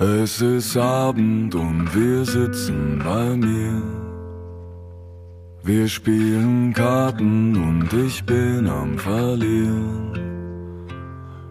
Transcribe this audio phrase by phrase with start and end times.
[0.00, 3.82] Es ist Abend und wir sitzen bei mir.
[5.62, 10.18] Wir spielen Karten und ich bin am Verlieren.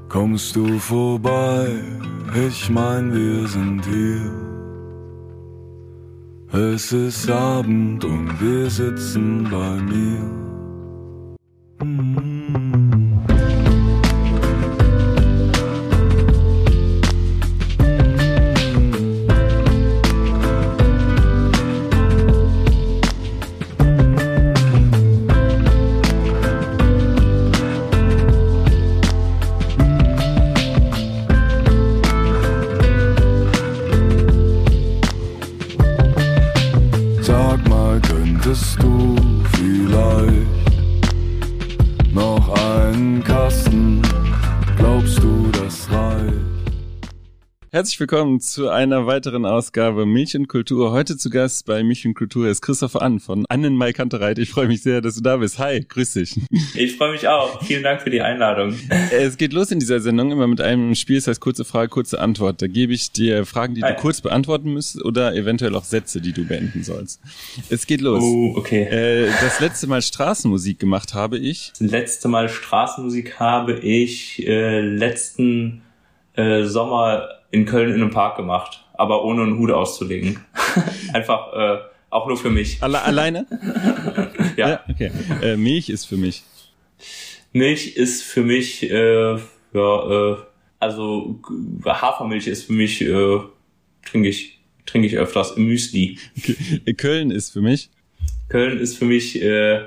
[0.07, 1.67] Kommst du vorbei?
[2.47, 4.31] Ich mein, wir sind hier.
[6.51, 10.48] Es ist Abend und wir sitzen bei mir.
[47.79, 50.91] Herzlich willkommen zu einer weiteren Ausgabe Milch und Kultur.
[50.91, 54.37] Heute zu Gast bei Milch und Kultur ist Christopher Ann von Annen Mai Kantereit.
[54.37, 55.59] Ich freue mich sehr, dass du da bist.
[55.59, 56.35] Hi, grüß dich.
[56.75, 57.63] Ich freue mich auch.
[57.63, 58.75] Vielen Dank für die Einladung.
[59.13, 62.19] Es geht los in dieser Sendung immer mit einem Spiel, das heißt kurze Frage, kurze
[62.19, 62.61] Antwort.
[62.61, 66.33] Da gebe ich dir Fragen, die du kurz beantworten müsst oder eventuell auch Sätze, die
[66.33, 67.21] du beenden sollst.
[67.69, 68.21] Es geht los.
[68.21, 68.83] Oh, okay.
[68.83, 71.71] Äh, das letzte Mal Straßenmusik gemacht habe ich.
[71.79, 75.81] Das letzte Mal Straßenmusik habe ich äh, letzten
[76.33, 80.39] äh, Sommer in Köln in einem Park gemacht, aber ohne einen Hut auszulegen.
[81.13, 82.81] Einfach äh, auch nur für mich.
[82.81, 83.45] Alle, alleine?
[84.57, 84.69] ja.
[84.69, 84.83] ja.
[84.89, 85.11] Okay.
[85.41, 86.43] Äh, Milch ist für mich.
[87.51, 89.37] Milch ist für mich, äh,
[89.73, 90.37] ja, äh,
[90.79, 91.39] also
[91.85, 93.39] Hafermilch ist für mich, äh,
[94.05, 96.17] trinke ich, trinke ich öfters im Müsli.
[96.97, 97.89] Köln ist für mich.
[98.49, 99.81] Köln ist für mich äh,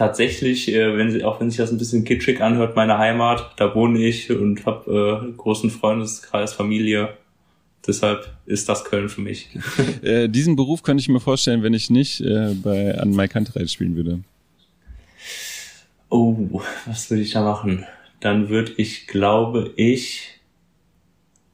[0.00, 3.52] tatsächlich, äh, wenn sie, auch wenn sich das ein bisschen kitschig anhört, meine Heimat.
[3.58, 7.18] Da wohne ich und habe äh, großen Freundeskreis, Familie.
[7.86, 9.50] Deshalb ist das Köln für mich.
[10.02, 13.70] äh, diesen Beruf könnte ich mir vorstellen, wenn ich nicht äh, bei an Mike Kantereit
[13.70, 14.20] spielen würde.
[16.08, 17.84] Oh, was würde ich da machen?
[18.20, 20.40] Dann würde ich, glaube ich,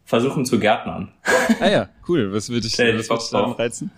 [0.04, 1.08] versuchen zu gärtnern.
[1.60, 2.32] ah ja, cool.
[2.32, 3.90] Was würde ich, was würd ich da reizen?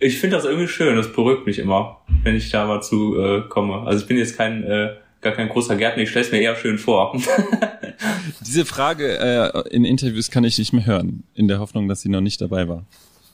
[0.00, 3.42] Ich finde das irgendwie schön, das beruhigt mich immer, wenn ich da mal zu äh,
[3.48, 3.86] komme.
[3.86, 6.56] Also ich bin jetzt kein äh, gar kein großer Gärtner, ich stelle es mir eher
[6.56, 7.20] schön vor.
[8.46, 12.08] Diese Frage äh, in Interviews kann ich nicht mehr hören, in der Hoffnung, dass sie
[12.08, 12.86] noch nicht dabei war.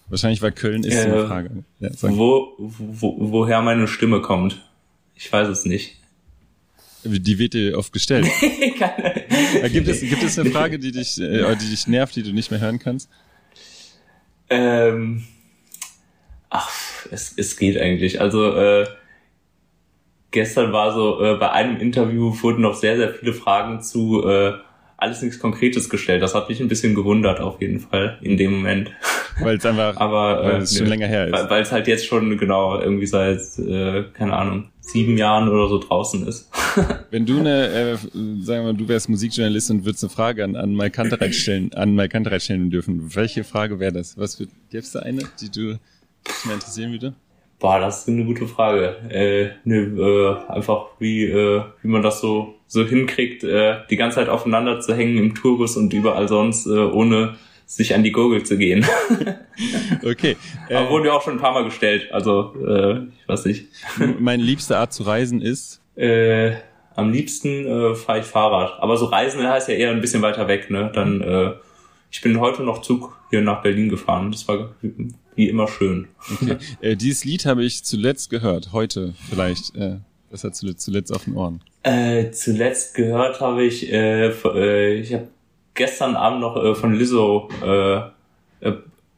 [0.09, 1.65] Wahrscheinlich war Köln ist äh, eine Frage.
[1.81, 4.65] Ja, wo, wo, woher meine Stimme kommt?
[5.15, 5.97] Ich weiß es nicht.
[7.04, 8.27] Die wird dir oft gestellt.
[9.72, 12.50] gibt, es, gibt es eine Frage, die dich, äh, die dich nervt, die du nicht
[12.50, 13.09] mehr hören kannst?
[14.50, 15.25] Ähm
[16.51, 16.71] Ach,
[17.11, 18.21] es, es geht eigentlich.
[18.21, 18.87] Also äh,
[20.31, 24.55] gestern war so, äh, bei einem Interview wurden noch sehr, sehr viele Fragen zu äh,
[24.99, 26.23] alles nichts Konkretes gestellt.
[26.23, 28.91] Das hat mich ein bisschen gewundert auf jeden Fall in dem Moment.
[29.41, 31.51] Weil es einfach Aber, äh, weil es schon länger her ist.
[31.51, 35.78] Weil es halt jetzt schon genau irgendwie seit, äh, keine Ahnung, sieben Jahren oder so
[35.78, 36.51] draußen ist.
[37.11, 40.57] Wenn du eine, äh, sagen wir mal, du wärst Musikjournalist und würdest eine Frage an,
[40.57, 44.17] an Mike Kantereit stellen, an Mike Kantereit stellen dürfen, welche Frage wäre das?
[44.17, 45.78] Was für, gäb's da eine, die du
[46.28, 47.14] was mich interessieren würde?
[47.59, 48.97] Boah, das ist eine gute Frage.
[49.09, 54.16] Äh, ne, äh, einfach wie, äh, wie man das so, so hinkriegt, äh, die ganze
[54.16, 58.44] Zeit aufeinander zu hängen im Tourbus und überall sonst, äh, ohne sich an die Gurgel
[58.44, 58.86] zu gehen.
[60.04, 60.36] okay.
[60.69, 63.66] Aber äh, wurden wir auch schon ein paar Mal gestellt, also äh, ich weiß nicht.
[64.19, 65.81] Meine liebste Art zu reisen ist?
[65.97, 66.53] Äh,
[66.94, 68.81] am liebsten äh, fahre ich Fahrrad.
[68.81, 70.91] Aber so Reisen heißt ja eher ein bisschen weiter weg, ne?
[70.94, 71.53] Dann, äh,
[72.10, 74.31] ich bin heute noch Zug hier nach Berlin gefahren.
[74.31, 74.75] Das war
[75.36, 76.08] wie immer schön.
[76.32, 76.56] Okay.
[76.80, 79.76] Äh, dieses Lied habe ich zuletzt gehört, heute vielleicht.
[79.76, 79.98] Äh,
[80.30, 81.60] was hat zuletzt, zuletzt auf den Ohren?
[81.84, 85.28] Äh, zuletzt gehört habe ich, äh, äh, ich habe
[85.74, 87.98] gestern Abend noch äh, von Lizzo, äh,
[88.60, 88.72] äh,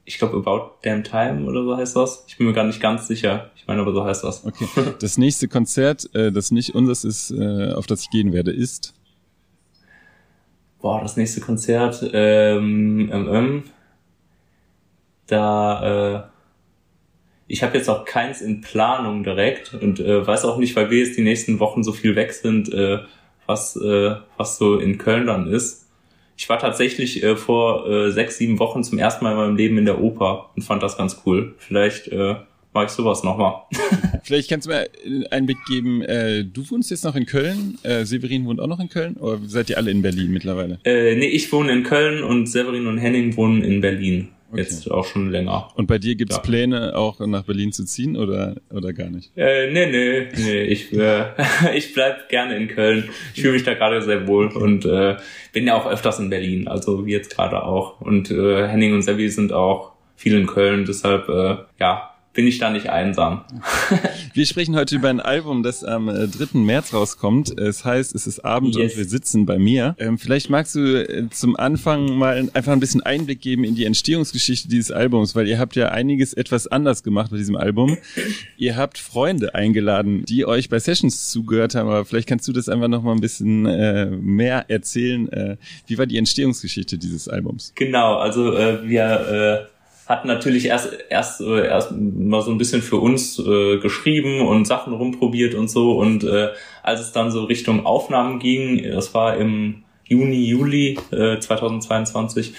[0.05, 2.25] ich glaube About Damn Time oder so heißt das.
[2.29, 3.51] Ich bin mir gar nicht ganz sicher.
[3.57, 4.45] Ich meine aber so heißt das.
[4.45, 4.67] Okay.
[5.01, 8.95] Das nächste Konzert, äh, das nicht unseres ist, äh, auf das ich gehen werde, ist?
[10.81, 13.65] Boah, das nächste Konzert, ähm, ähm
[15.29, 16.39] da äh,
[17.49, 20.99] ich habe jetzt auch keins in Planung direkt und äh, weiß auch nicht, weil wir
[20.99, 22.99] jetzt die nächsten Wochen so viel weg sind, äh,
[23.47, 25.87] was, äh, was so in Köln dann ist.
[26.37, 29.79] Ich war tatsächlich äh, vor äh, sechs, sieben Wochen zum ersten Mal in meinem Leben
[29.79, 31.55] in der Oper und fand das ganz cool.
[31.59, 32.37] Vielleicht äh,
[32.75, 33.63] mache ich sowas nochmal.
[34.23, 34.87] Vielleicht kannst du mir
[35.31, 36.03] einen Blick geben.
[36.03, 39.41] Äh, du wohnst jetzt noch in Köln, äh, Severin wohnt auch noch in Köln oder
[39.47, 40.79] seid ihr alle in Berlin mittlerweile?
[40.85, 44.29] Äh, nee, ich wohne in Köln und Severin und Henning wohnen in Berlin.
[44.51, 44.63] Okay.
[44.63, 45.69] Jetzt auch schon länger.
[45.75, 46.43] Und bei dir gibt's ja.
[46.43, 49.31] Pläne, auch nach Berlin zu ziehen oder, oder gar nicht?
[49.37, 50.63] Äh, nee, nee, nee.
[50.63, 51.27] Ich, äh,
[51.75, 53.11] ich bleib gerne in Köln.
[53.35, 54.59] Ich fühle mich da gerade sehr wohl okay.
[54.59, 55.17] und äh,
[55.53, 58.01] bin ja auch öfters in Berlin, also wie jetzt gerade auch.
[58.01, 62.61] Und äh, Henning und Sevi sind auch viel in Köln, deshalb äh, ja, bin ich
[62.61, 63.45] da nicht einsam.
[64.33, 66.15] wir sprechen heute über ein Album, das am 3.
[66.15, 67.59] Äh, März rauskommt.
[67.59, 68.93] Es heißt, es ist Abend yes.
[68.93, 69.97] und wir sitzen bei mir.
[69.99, 73.87] Ähm, vielleicht magst du äh, zum Anfang mal einfach ein bisschen Einblick geben in die
[73.87, 77.99] Entstehungsgeschichte dieses Albums, weil ihr habt ja einiges etwas anders gemacht bei diesem Album.
[78.57, 82.69] ihr habt Freunde eingeladen, die euch bei Sessions zugehört haben, aber vielleicht kannst du das
[82.69, 85.29] einfach noch mal ein bisschen äh, mehr erzählen.
[85.33, 85.57] Äh,
[85.89, 87.73] wie war die Entstehungsgeschichte dieses Albums?
[87.75, 89.78] Genau, also äh, wir äh
[90.09, 94.67] hat natürlich erst erst äh, erst mal so ein bisschen für uns äh, geschrieben und
[94.67, 95.99] Sachen rumprobiert und so.
[95.99, 96.49] Und äh,
[96.83, 102.55] als es dann so Richtung Aufnahmen ging, das war im Juni Juli äh, 2022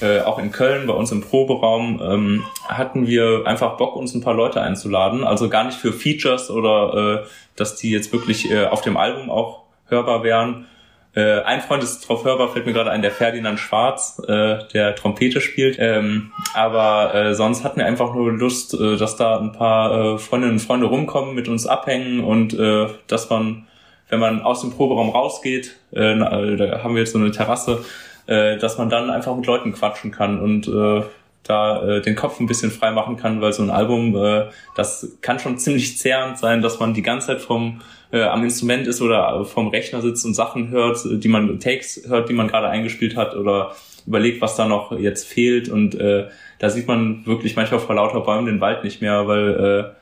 [0.00, 4.22] äh, auch in Köln bei uns im Proberaum ähm, hatten wir einfach Bock uns ein
[4.22, 8.64] paar Leute einzuladen, also gar nicht für Features oder äh, dass die jetzt wirklich äh,
[8.64, 10.66] auf dem Album auch hörbar wären,
[11.14, 14.96] äh, ein Freund ist drauf hörbar, fällt mir gerade ein, der Ferdinand Schwarz, äh, der
[14.96, 15.76] Trompete spielt.
[15.78, 20.18] Ähm, aber äh, sonst hatten wir einfach nur Lust, äh, dass da ein paar äh,
[20.18, 23.66] Freundinnen und Freunde rumkommen, mit uns abhängen und äh, dass man,
[24.08, 27.84] wenn man aus dem Proberaum rausgeht, äh, da haben wir jetzt so eine Terrasse,
[28.26, 31.02] äh, dass man dann einfach mit Leuten quatschen kann und äh,
[31.44, 35.16] da äh, den Kopf ein bisschen frei machen kann, weil so ein Album, äh, das
[35.20, 37.82] kann schon ziemlich zehrend sein, dass man die ganze Zeit vom
[38.14, 42.28] äh, am Instrument ist oder vom Rechner sitzt und Sachen hört, die man Takes hört,
[42.28, 43.74] die man gerade eingespielt hat oder
[44.06, 45.68] überlegt, was da noch jetzt fehlt.
[45.68, 46.28] Und äh,
[46.60, 49.94] da sieht man wirklich manchmal vor lauter Bäumen den Wald nicht mehr, weil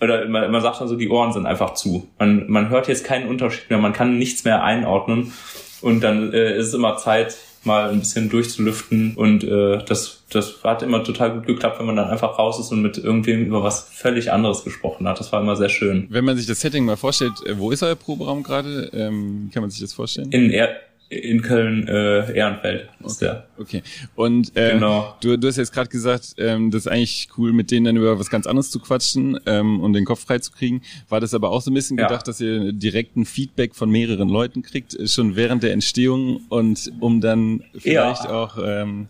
[0.00, 2.06] äh, oder man, man sagt dann so, die Ohren sind einfach zu.
[2.18, 5.32] Man, man hört jetzt keinen Unterschied mehr, man kann nichts mehr einordnen.
[5.80, 10.62] Und dann äh, ist es immer Zeit, mal ein bisschen durchzulüften und äh, das, das
[10.62, 13.62] hat immer total gut geklappt, wenn man dann einfach raus ist und mit irgendwem über
[13.62, 15.20] was völlig anderes gesprochen hat.
[15.20, 16.06] Das war immer sehr schön.
[16.10, 18.90] Wenn man sich das Setting mal vorstellt, äh, wo ist euer Proberaum gerade?
[18.92, 20.30] Ähm, kann man sich das vorstellen?
[20.32, 20.76] In er
[21.08, 23.24] in Köln äh, Ehrenfeld ist okay.
[23.24, 23.46] der.
[23.58, 23.82] Okay.
[24.14, 25.16] Und äh, genau.
[25.20, 28.18] du, du hast jetzt gerade gesagt, ähm, das ist eigentlich cool, mit denen dann über
[28.18, 30.82] was ganz anderes zu quatschen ähm, und den Kopf frei zu kriegen.
[31.08, 32.06] War das aber auch so ein bisschen ja.
[32.06, 36.90] gedacht, dass ihr direkten Feedback von mehreren Leuten kriegt, äh, schon während der Entstehung und
[37.00, 38.30] um dann vielleicht ja.
[38.30, 39.08] auch ähm,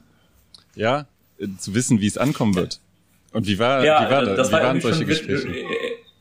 [0.74, 1.06] ja
[1.38, 2.80] äh, zu wissen, wie es ankommen wird.
[3.32, 4.36] Und wie war, ja, wie war das?
[4.36, 5.48] das wie war waren solche Gespräche?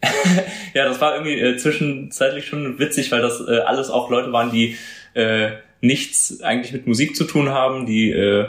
[0.73, 4.51] ja, das war irgendwie äh, zwischenzeitlich schon witzig, weil das äh, alles auch Leute waren,
[4.51, 4.77] die
[5.13, 5.51] äh,
[5.81, 8.47] nichts eigentlich mit Musik zu tun haben, die äh,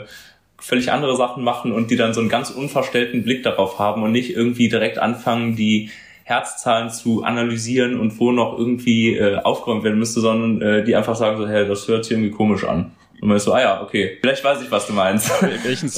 [0.57, 4.11] völlig andere Sachen machen und die dann so einen ganz unverstellten Blick darauf haben und
[4.11, 5.89] nicht irgendwie direkt anfangen, die
[6.23, 11.15] Herzzahlen zu analysieren und wo noch irgendwie äh, aufgeräumt werden müsste, sondern äh, die einfach
[11.15, 12.91] sagen so, hey, das hört sich irgendwie komisch an.
[13.21, 15.31] Und man ist so, ah ja, okay, vielleicht weiß ich, was du meinst.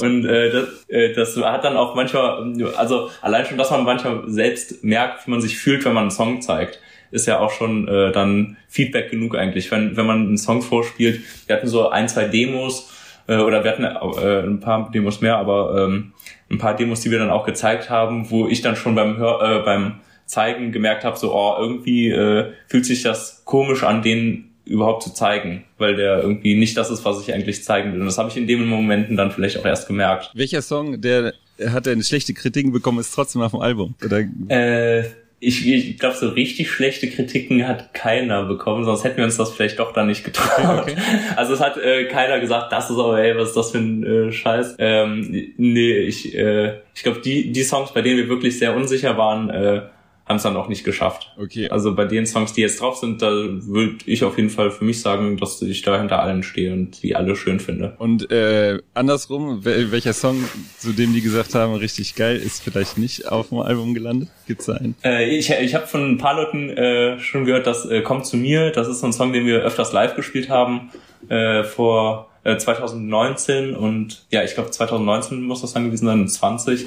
[0.02, 4.24] und äh, das, äh, das hat dann auch manchmal, also allein schon, dass man manchmal
[4.26, 7.88] selbst merkt, wie man sich fühlt, wenn man einen Song zeigt ist ja auch schon
[7.88, 9.70] äh, dann Feedback genug eigentlich.
[9.70, 12.92] Wenn, wenn man einen Song vorspielt, wir hatten so ein, zwei Demos
[13.26, 16.12] äh, oder wir hatten äh, ein paar Demos mehr, aber ähm,
[16.50, 19.42] ein paar Demos, die wir dann auch gezeigt haben, wo ich dann schon beim Hör,
[19.42, 24.50] äh, beim Zeigen gemerkt habe, so oh, irgendwie äh, fühlt sich das komisch an, den
[24.66, 28.00] überhaupt zu zeigen, weil der irgendwie nicht das ist, was ich eigentlich zeigen will.
[28.00, 30.30] Und das habe ich in den Momenten dann vielleicht auch erst gemerkt.
[30.34, 31.32] Welcher Song, der
[31.66, 33.94] hat eine schlechte Kritiken bekommen, ist trotzdem auf dem Album?
[34.04, 34.24] Oder?
[34.48, 35.04] Äh,
[35.40, 39.52] ich, ich glaube, so richtig schlechte Kritiken hat keiner bekommen, sonst hätten wir uns das
[39.52, 40.82] vielleicht doch dann nicht getraut.
[40.82, 40.96] Okay.
[41.36, 44.04] Also es hat äh, keiner gesagt, das ist aber, ey, was ist das für ein
[44.04, 44.76] äh, Scheiß.
[44.78, 49.16] Ähm, nee, ich, äh, ich glaube, die, die Songs, bei denen wir wirklich sehr unsicher
[49.16, 49.82] waren, äh,
[50.28, 51.32] haben es dann auch nicht geschafft.
[51.38, 51.68] Okay.
[51.70, 54.84] Also bei den Songs, die jetzt drauf sind, da würde ich auf jeden Fall für
[54.84, 57.94] mich sagen, dass ich da hinter allen stehe und die alle schön finde.
[57.98, 60.44] Und äh, andersrum, welcher Song,
[60.78, 64.28] zu dem die gesagt haben, richtig geil, ist vielleicht nicht auf dem Album gelandet?
[64.46, 64.94] Gibt's da einen?
[65.02, 68.36] Äh, ich ich habe von ein paar Leuten äh, schon gehört, dass äh, Kommt zu
[68.36, 70.90] mir, das ist so ein Song, den wir öfters live gespielt haben,
[71.28, 76.86] äh, vor äh, 2019 und ja, ich glaube 2019 muss das dann gewesen sein, 20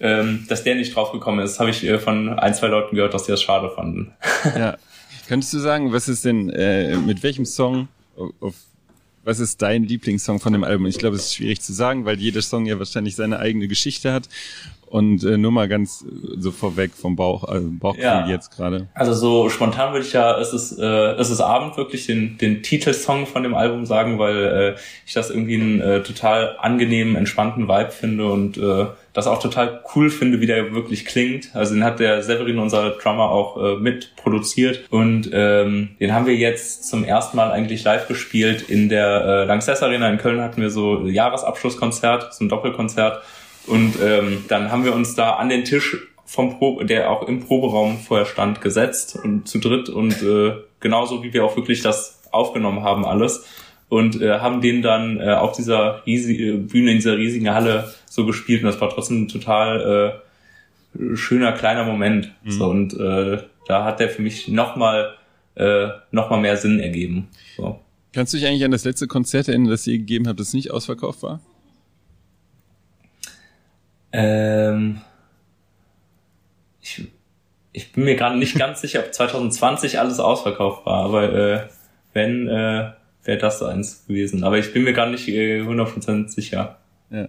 [0.00, 3.24] ähm, dass der nicht draufgekommen ist, habe ich äh, von ein, zwei Leuten gehört, dass
[3.24, 4.12] die das schade fanden.
[4.44, 4.76] ja.
[5.28, 7.88] Könntest du sagen, was ist denn, äh, mit welchem Song,
[8.40, 8.54] auf,
[9.24, 10.86] was ist dein Lieblingssong von dem Album?
[10.86, 14.12] Ich glaube, es ist schwierig zu sagen, weil jeder Song ja wahrscheinlich seine eigene Geschichte
[14.12, 14.28] hat.
[14.90, 18.28] Und äh, nur mal ganz äh, so vorweg vom Bauch, also Bauchgefühl ja.
[18.28, 18.88] jetzt gerade.
[18.94, 22.62] Also so spontan würde ich ja, es ist, äh, es ist Abend wirklich den, den
[22.62, 24.36] Titelsong von dem Album sagen, weil
[24.76, 29.40] äh, ich das irgendwie einen äh, total angenehmen, entspannten Vibe finde und äh, das auch
[29.40, 31.54] total cool finde, wie der wirklich klingt.
[31.54, 36.26] Also den hat der Severin, unser Drummer, auch äh, mit produziert und ähm, den haben
[36.26, 40.40] wir jetzt zum ersten Mal eigentlich live gespielt in der äh, Lanxess Arena in Köln
[40.40, 43.22] hatten wir so Jahresabschlusskonzert, so ein Doppelkonzert
[43.68, 45.96] Und ähm, dann haben wir uns da an den Tisch
[46.28, 51.22] vom Pro der auch im Proberaum vorher stand, gesetzt und zu dritt und äh, genauso
[51.22, 53.46] wie wir auch wirklich das aufgenommen haben alles
[53.88, 58.26] und äh, haben den dann äh, auf dieser riesigen Bühne in dieser riesigen Halle so
[58.26, 60.22] gespielt und das war trotzdem ein total
[61.00, 62.50] äh, schöner kleiner Moment mhm.
[62.50, 65.14] so und äh, da hat der für mich nochmal
[65.54, 67.28] äh, noch mal mehr Sinn ergeben.
[67.56, 67.80] So.
[68.12, 70.70] Kannst du dich eigentlich an das letzte Konzert erinnern, das ihr gegeben habt, das nicht
[70.70, 71.40] ausverkauft war?
[74.12, 75.00] Ähm,
[76.80, 77.08] ich,
[77.72, 81.68] ich bin mir gerade nicht ganz sicher, ob 2020 alles ausverkauft war, aber äh,
[82.12, 82.92] wenn, äh,
[83.24, 84.44] wäre das eins gewesen.
[84.44, 86.78] Aber ich bin mir gar nicht äh, 100% sicher.
[87.10, 87.28] Ja.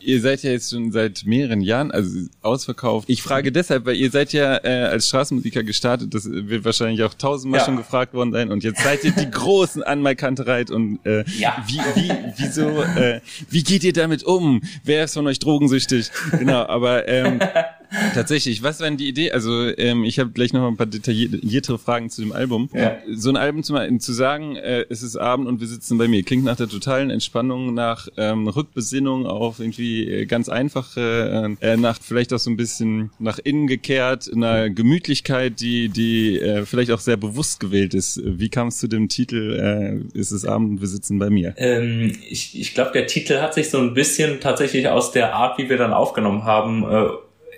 [0.00, 3.08] Ihr seid ja jetzt schon seit mehreren Jahren, also ausverkauft.
[3.08, 7.14] Ich frage deshalb, weil ihr seid ja äh, als Straßenmusiker gestartet, das wird wahrscheinlich auch
[7.14, 7.66] tausendmal ja.
[7.66, 11.64] schon gefragt worden sein und jetzt seid ihr die großen an Kantereit und äh, ja.
[11.66, 14.62] wie, wie, wieso, äh, wie geht ihr damit um?
[14.84, 16.10] Wer ist von euch drogensüchtig?
[16.38, 17.40] Genau, aber ähm,
[18.14, 19.32] Tatsächlich, was war denn die Idee?
[19.32, 22.68] Also ähm, ich habe gleich noch ein paar detailliertere Fragen zu dem Album.
[22.72, 22.98] Ja.
[23.14, 26.22] So ein Album zu, zu sagen, äh, es ist Abend und wir sitzen bei mir,
[26.22, 31.98] klingt nach der totalen Entspannung, nach ähm, Rückbesinnung auf irgendwie äh, ganz einfache, äh, nach
[32.00, 37.00] vielleicht auch so ein bisschen nach innen gekehrt, einer Gemütlichkeit, die die äh, vielleicht auch
[37.00, 38.20] sehr bewusst gewählt ist.
[38.24, 41.54] Wie kam es zu dem Titel äh, Es ist Abend und wir sitzen bei mir?
[41.56, 45.58] Ähm, ich ich glaube, der Titel hat sich so ein bisschen tatsächlich aus der Art,
[45.58, 47.06] wie wir dann aufgenommen haben, äh,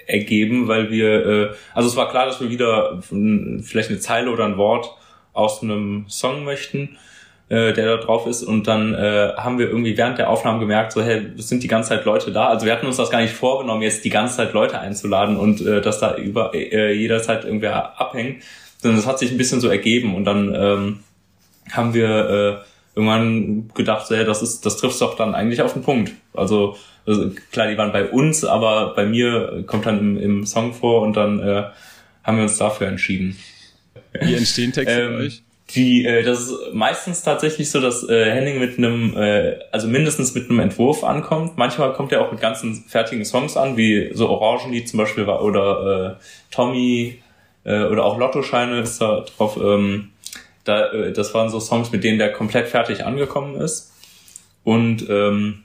[0.08, 4.44] ergeben, weil wir, äh, also es war klar, dass wir wieder vielleicht eine Zeile oder
[4.46, 4.90] ein Wort
[5.34, 6.96] aus einem Song möchten,
[7.50, 8.42] äh, der da drauf ist.
[8.42, 11.68] Und dann äh, haben wir irgendwie während der Aufnahmen gemerkt, so hey, es sind die
[11.68, 12.48] ganze Zeit Leute da.
[12.48, 15.60] Also wir hatten uns das gar nicht vorgenommen, jetzt die ganze Zeit Leute einzuladen und
[15.60, 18.42] äh, dass da über äh, jederzeit irgendwer abhängt,
[18.78, 20.14] sondern das hat sich ein bisschen so ergeben.
[20.14, 21.00] Und dann ähm,
[21.70, 22.64] haben wir äh,
[22.98, 26.12] irgendwann gedacht, hey, das ist, das trifft doch dann eigentlich auf den Punkt.
[26.34, 26.76] Also
[27.08, 31.00] also klar, die waren bei uns, aber bei mir kommt dann im, im Song vor
[31.00, 31.64] und dann äh,
[32.22, 33.38] haben wir uns dafür entschieden.
[34.20, 35.42] Wie entstehen Texte ähm, bei euch?
[35.74, 40.34] Die, äh, das ist meistens tatsächlich so, dass äh, Henning mit einem, äh, also mindestens
[40.34, 41.56] mit einem Entwurf ankommt.
[41.56, 45.42] Manchmal kommt er auch mit ganzen fertigen Songs an, wie so Orangenlied zum Beispiel war
[45.42, 47.22] oder äh, Tommy
[47.64, 49.56] äh, oder auch Lottoscheine ist da drauf.
[49.56, 50.10] Ähm,
[50.68, 53.92] da, äh, das waren so Songs, mit denen der komplett fertig angekommen ist.
[54.64, 55.64] Und ähm,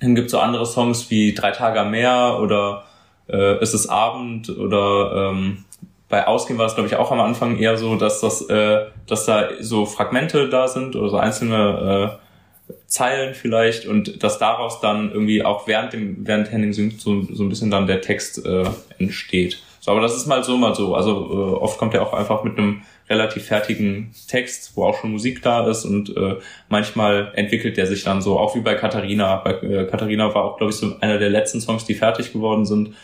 [0.00, 2.84] dann gibt's so andere Songs wie Drei Tage am Meer oder
[3.28, 5.64] äh, Es ist Abend oder ähm,
[6.08, 9.26] bei Ausgehen war es, glaube ich, auch am Anfang eher so, dass das, äh, dass
[9.26, 15.10] da so Fragmente da sind oder so einzelne äh, Zeilen vielleicht und dass daraus dann
[15.10, 18.64] irgendwie auch während dem, während Henning singt, so, so ein bisschen dann der Text äh,
[18.98, 19.62] entsteht.
[19.80, 20.94] So, aber das ist mal so, mal so.
[20.94, 25.12] Also äh, oft kommt er auch einfach mit einem relativ fertigen Text, wo auch schon
[25.12, 26.36] Musik da ist und äh,
[26.68, 29.36] manchmal entwickelt der sich dann so, auch wie bei Katharina.
[29.36, 32.66] Bei äh, Katharina war auch, glaube ich, so einer der letzten Songs, die fertig geworden
[32.66, 32.94] sind.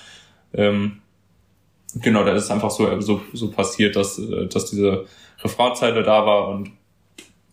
[0.55, 1.03] Ähm,
[1.95, 5.07] genau, da ist es einfach so, so, so passiert, dass, äh, dass diese
[5.43, 6.71] Refrainzeile da war und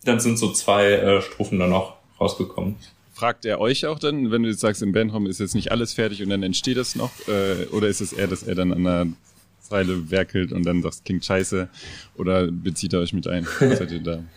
[0.04, 2.76] dann sind so zwei äh, Strophen dann noch rausgekommen.
[3.14, 5.92] Fragt er euch auch dann, wenn du jetzt sagst, im Bandraum ist jetzt nicht alles
[5.92, 7.10] fertig und dann entsteht das noch?
[7.28, 9.06] Äh, oder ist es eher, dass er dann an der
[9.70, 11.68] Zeile werkelt und dann sagt, klingt scheiße
[12.16, 13.46] oder bezieht er euch mit ein?
[13.60, 14.24] Was seid ihr da?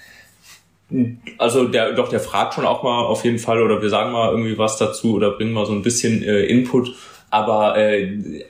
[1.40, 4.30] Also der, doch, der fragt schon auch mal auf jeden Fall oder wir sagen mal
[4.30, 6.94] irgendwie was dazu oder bringen mal so ein bisschen äh, Input.
[7.32, 8.46] Aber äh,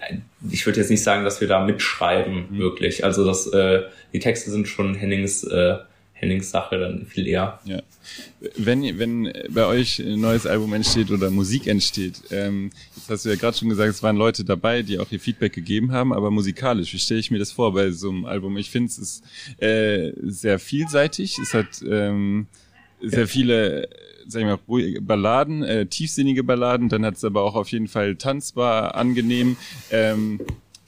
[0.51, 2.57] ich würde jetzt nicht sagen, dass wir da mitschreiben, mhm.
[2.57, 3.05] wirklich.
[3.05, 5.77] Also das, äh, die Texte sind schon Hennings äh,
[6.23, 7.59] Hennings Sache dann viel eher.
[7.65, 7.81] Ja.
[8.57, 13.29] Wenn, wenn bei euch ein neues Album entsteht oder Musik entsteht, ähm, jetzt hast du
[13.29, 16.31] ja gerade schon gesagt, es waren Leute dabei, die auch ihr Feedback gegeben haben, aber
[16.31, 18.57] musikalisch, wie stelle ich mir das vor bei so einem Album?
[18.57, 19.23] Ich finde es ist
[19.61, 22.47] äh, sehr vielseitig, es hat ähm,
[23.01, 23.89] sehr viele
[24.27, 28.15] sag ich mal, Balladen, äh, tiefsinnige Balladen, dann hat es aber auch auf jeden Fall
[28.15, 29.57] tanzbar, angenehm.
[29.91, 30.39] Ähm,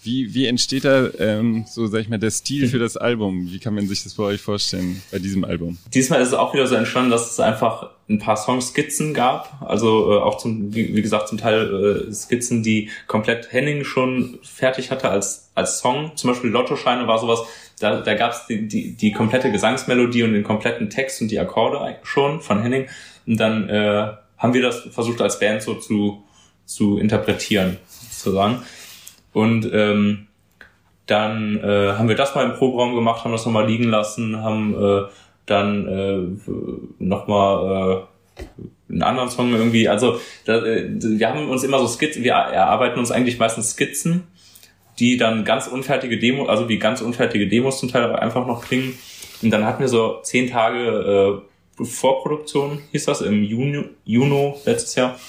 [0.05, 3.51] wie, wie entsteht da ähm, so, sag ich mal, der Stil für das Album?
[3.51, 5.77] Wie kann man sich das bei euch vorstellen, bei diesem Album?
[5.93, 9.61] Diesmal ist es auch wieder so entstanden, dass es einfach ein paar Songskizzen gab.
[9.61, 14.39] Also äh, auch zum, wie, wie gesagt, zum Teil äh, Skizzen, die komplett Henning schon
[14.43, 16.11] fertig hatte als, als Song.
[16.15, 17.41] Zum Beispiel Lottoscheine war sowas,
[17.79, 21.39] da, da gab es die, die, die komplette Gesangsmelodie und den kompletten Text und die
[21.39, 22.87] Akkorde schon von Henning.
[23.25, 26.23] Und dann äh, haben wir das versucht als Band so zu,
[26.65, 27.77] zu interpretieren,
[28.11, 28.63] sozusagen.
[29.35, 30.27] Und ähm,
[31.07, 34.73] dann äh, haben wir das mal im Proberaum gemacht, haben das nochmal liegen lassen, haben
[34.81, 35.01] äh,
[35.45, 38.05] dann äh, nochmal
[38.39, 42.31] äh, einen anderen Song irgendwie, also da, äh, wir haben uns immer so Skizzen, wir
[42.31, 44.23] erarbeiten uns eigentlich meistens Skizzen,
[44.99, 48.97] die dann ganz unfertige Demo, also wie ganz unfertige Demos zum Teil einfach noch klingen.
[49.41, 51.41] Und dann hatten wir so zehn Tage
[51.77, 55.19] äh, Vorproduktion, hieß das, im Juni, Juni letztes Jahr.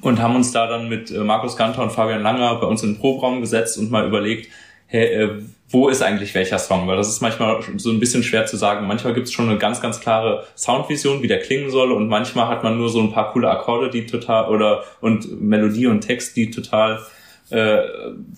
[0.00, 2.94] Und haben uns da dann mit äh, Markus Ganter und Fabian Langer bei uns in
[2.94, 4.50] den Proberaum gesetzt und mal überlegt,
[4.86, 5.30] hey, äh,
[5.70, 6.88] wo ist eigentlich welcher Song?
[6.88, 8.86] Weil das ist manchmal so ein bisschen schwer zu sagen.
[8.86, 12.48] Manchmal gibt es schon eine ganz, ganz klare Soundvision, wie der klingen soll, und manchmal
[12.48, 16.36] hat man nur so ein paar coole Akkorde, die total oder und Melodie und Text,
[16.36, 17.00] die total
[17.50, 17.80] äh,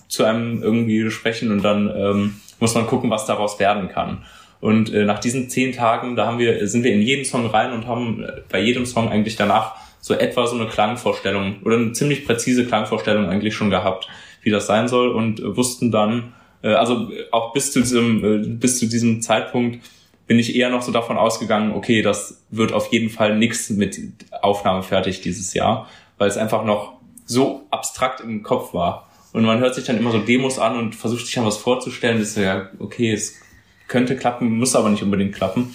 [0.09, 4.25] zu einem irgendwie sprechen und dann ähm, muss man gucken, was daraus werden kann.
[4.61, 7.73] Und äh, nach diesen zehn Tagen, da haben wir, sind wir in jeden Song rein
[7.73, 11.93] und haben äh, bei jedem Song eigentlich danach so etwa so eine Klangvorstellung oder eine
[11.93, 14.09] ziemlich präzise Klangvorstellung eigentlich schon gehabt,
[14.43, 18.79] wie das sein soll und wussten dann, äh, also auch bis zu diesem, äh, bis
[18.79, 19.85] zu diesem Zeitpunkt
[20.27, 23.99] bin ich eher noch so davon ausgegangen, okay, das wird auf jeden Fall nichts mit
[24.43, 25.89] Aufnahme fertig dieses Jahr,
[26.19, 26.93] weil es einfach noch
[27.27, 29.09] so abstrakt im Kopf war.
[29.33, 32.19] Und man hört sich dann immer so Demos an und versucht sich dann was vorzustellen.
[32.19, 33.41] Das ist ja, okay, es
[33.89, 35.75] könnte klappen, muss aber nicht unbedingt klappen.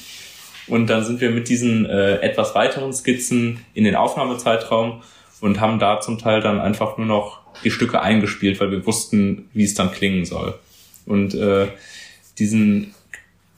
[0.68, 5.04] Und dann sind wir mit diesen äh, etwas weiteren Skizzen in den Aufnahmezeitraum
[5.42, 9.50] und haben da zum Teil dann einfach nur noch die Stücke eingespielt, weil wir wussten,
[9.54, 10.56] wie es dann klingen soll.
[11.06, 11.68] Und äh,
[12.40, 12.94] diesen,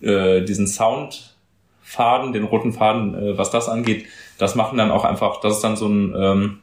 [0.01, 4.05] äh, diesen Soundfaden, den roten Faden, äh, was das angeht,
[4.37, 6.59] das machen dann auch einfach, das ist dann so ein ähm,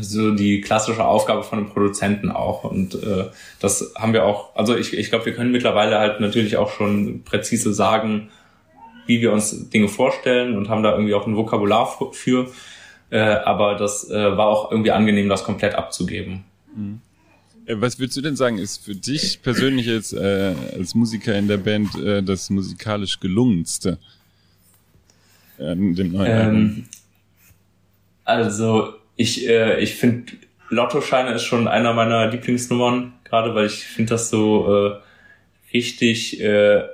[0.00, 2.64] so die klassische Aufgabe von einem Produzenten auch.
[2.64, 3.26] Und äh,
[3.60, 7.22] das haben wir auch, also ich, ich glaube, wir können mittlerweile halt natürlich auch schon
[7.24, 8.28] präzise sagen,
[9.08, 12.50] wie wir uns Dinge vorstellen und haben da irgendwie auch ein Vokabular für.
[13.10, 16.44] Äh, aber das äh, war auch irgendwie angenehm, das komplett abzugeben.
[16.76, 17.00] Mhm.
[17.66, 21.48] Äh, was würdest du denn sagen, ist für dich persönlich jetzt äh, als Musiker in
[21.48, 23.98] der Band äh, das musikalisch gelungenste?
[25.58, 26.84] An dem neuen ähm,
[28.24, 30.32] Also ich, äh, ich finde
[30.70, 34.96] Lottoscheine ist schon einer meiner Lieblingsnummern, gerade weil ich finde das so äh,
[35.72, 36.84] richtig, äh,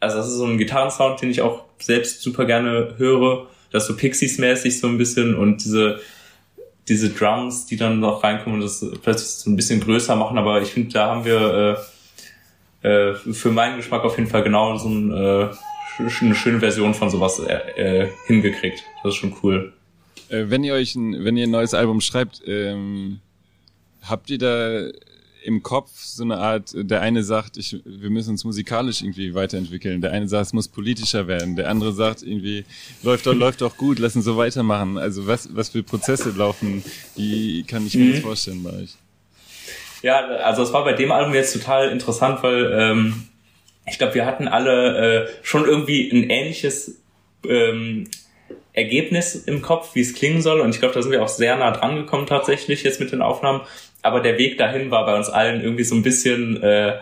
[0.00, 3.96] also das ist so ein Gitarrensound, den ich auch selbst super gerne höre, das so
[3.96, 6.00] Pixies-mäßig so ein bisschen und diese
[6.88, 10.62] diese Drums, die dann noch reinkommen und das plötzlich so ein bisschen größer machen, aber
[10.62, 11.88] ich finde, da haben wir
[12.82, 15.48] äh, äh, für meinen Geschmack auf jeden Fall genau so ein, äh,
[15.98, 18.84] eine schöne Version von sowas äh, äh, hingekriegt.
[19.02, 19.72] Das ist schon cool.
[20.28, 23.20] Äh, wenn ihr euch ein, wenn ihr ein neues Album schreibt, ähm,
[24.02, 24.88] habt ihr da
[25.46, 30.00] im Kopf so eine Art, der eine sagt, ich, wir müssen uns musikalisch irgendwie weiterentwickeln,
[30.00, 32.64] der eine sagt, es muss politischer werden, der andere sagt irgendwie,
[33.02, 34.98] läuft doch, läuft doch gut, lass uns so weitermachen.
[34.98, 36.82] Also was, was für Prozesse laufen,
[37.16, 38.22] die kann ich mir mhm.
[38.22, 38.96] vorstellen bei euch.
[40.02, 43.28] Ja, also es war bei dem Album jetzt total interessant, weil ähm,
[43.88, 47.00] ich glaube, wir hatten alle äh, schon irgendwie ein ähnliches
[47.48, 48.08] ähm,
[48.72, 50.60] Ergebnis im Kopf, wie es klingen soll.
[50.60, 53.22] Und ich glaube, da sind wir auch sehr nah dran gekommen tatsächlich jetzt mit den
[53.22, 53.62] Aufnahmen.
[54.06, 56.94] Aber der Weg dahin war bei uns allen irgendwie so ein bisschen äh,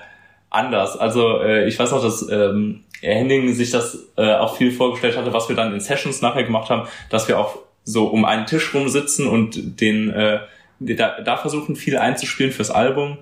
[0.50, 0.96] anders.
[0.96, 5.32] Also äh, ich weiß auch, dass ähm, Henning sich das äh, auch viel vorgestellt hatte,
[5.32, 8.72] was wir dann in Sessions nachher gemacht haben, dass wir auch so um einen Tisch
[8.72, 10.40] rum sitzen und den äh,
[10.80, 13.18] da, da versuchen viel einzuspielen fürs Album.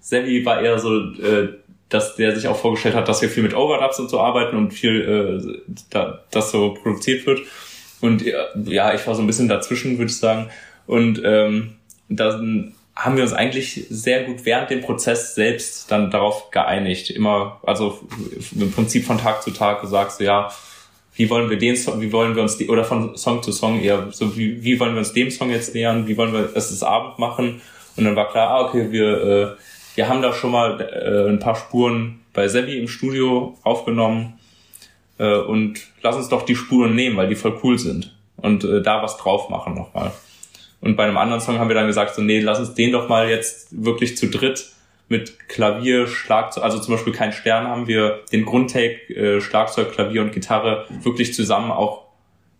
[0.00, 1.48] Sevi war eher so, äh,
[1.88, 4.72] dass der sich auch vorgestellt hat, dass wir viel mit Overdubs und so arbeiten und
[4.72, 7.40] viel äh, da, das so produziert wird.
[8.00, 8.24] Und
[8.66, 10.50] ja, ich war so ein bisschen dazwischen, würde ich sagen.
[10.86, 11.74] Und ähm,
[12.08, 17.10] dann haben wir uns eigentlich sehr gut während dem Prozess selbst dann darauf geeinigt.
[17.10, 18.00] Immer, also
[18.54, 20.50] im Prinzip von Tag zu Tag gesagt, so ja,
[21.14, 23.80] wie wollen wir den Song, wie wollen wir uns die, oder von Song zu Song
[23.80, 26.70] eher, so wie, wie wollen wir uns dem Song jetzt nähern, wie wollen wir es
[26.70, 27.60] das Abend machen?
[27.96, 29.56] Und dann war klar, ah, okay, wir, äh,
[29.94, 34.38] wir haben da schon mal äh, ein paar Spuren bei Sevi im Studio aufgenommen
[35.18, 38.80] äh, und lass uns doch die Spuren nehmen, weil die voll cool sind und äh,
[38.80, 40.12] da was drauf machen nochmal.
[40.82, 43.08] Und bei einem anderen Song haben wir dann gesagt, so nee, lass uns den doch
[43.08, 44.72] mal jetzt wirklich zu dritt
[45.08, 50.22] mit Klavier, Schlagzeug, also zum Beispiel kein Stern haben wir den Grundtake, äh, Schlagzeug, Klavier
[50.22, 52.08] und Gitarre wirklich zusammen auch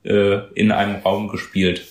[0.05, 1.87] äh, in einem Raum gespielt.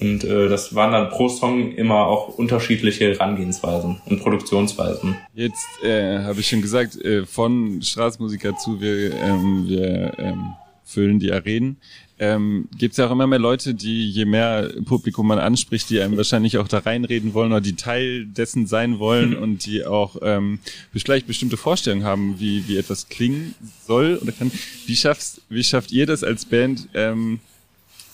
[0.00, 5.16] Und äh, das waren dann pro Song immer auch unterschiedliche Herangehensweisen und Produktionsweisen.
[5.34, 10.52] Jetzt äh, habe ich schon gesagt, äh, von Straßenmusiker zu, wir, ähm, wir ähm,
[10.84, 11.78] füllen die Arenen.
[12.18, 16.00] Ähm, Gibt es ja auch immer mehr Leute, die je mehr Publikum man anspricht, die
[16.00, 20.16] einem wahrscheinlich auch da reinreden wollen oder die Teil dessen sein wollen und die auch
[20.22, 20.58] ähm,
[20.92, 23.54] vielleicht bestimmte Vorstellungen haben, wie, wie etwas klingen
[23.86, 24.50] soll oder kann.
[24.86, 26.88] Wie schaffst, wie schafft ihr das als Band?
[26.94, 27.40] Ähm,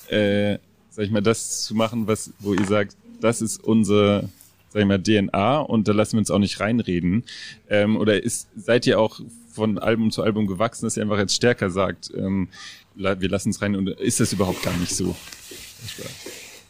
[0.09, 0.59] äh,
[0.91, 4.29] sag ich mal, das zu machen, was, wo ihr sagt, das ist unsere,
[4.71, 7.23] sag ich mal, DNA und da lassen wir uns auch nicht reinreden.
[7.71, 9.21] Ähm, oder ist, seid ihr auch
[9.53, 12.49] von Album zu Album gewachsen, dass ihr einfach jetzt stärker sagt, ähm,
[12.95, 15.15] wir lassen es rein und ist das überhaupt gar nicht so?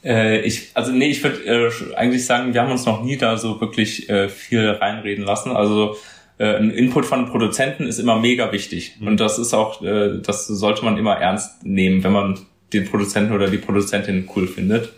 [0.05, 3.37] Äh, ich, also nee, ich würde äh, eigentlich sagen, wir haben uns noch nie da
[3.37, 5.53] so wirklich äh, viel reinreden lassen.
[5.53, 5.97] Also
[6.39, 8.97] äh, ein Input von Produzenten ist immer mega wichtig.
[8.99, 9.07] Mhm.
[9.09, 12.39] Und das ist auch, äh, das sollte man immer ernst nehmen, wenn man
[12.73, 14.93] den Produzenten oder die Produzentin cool findet.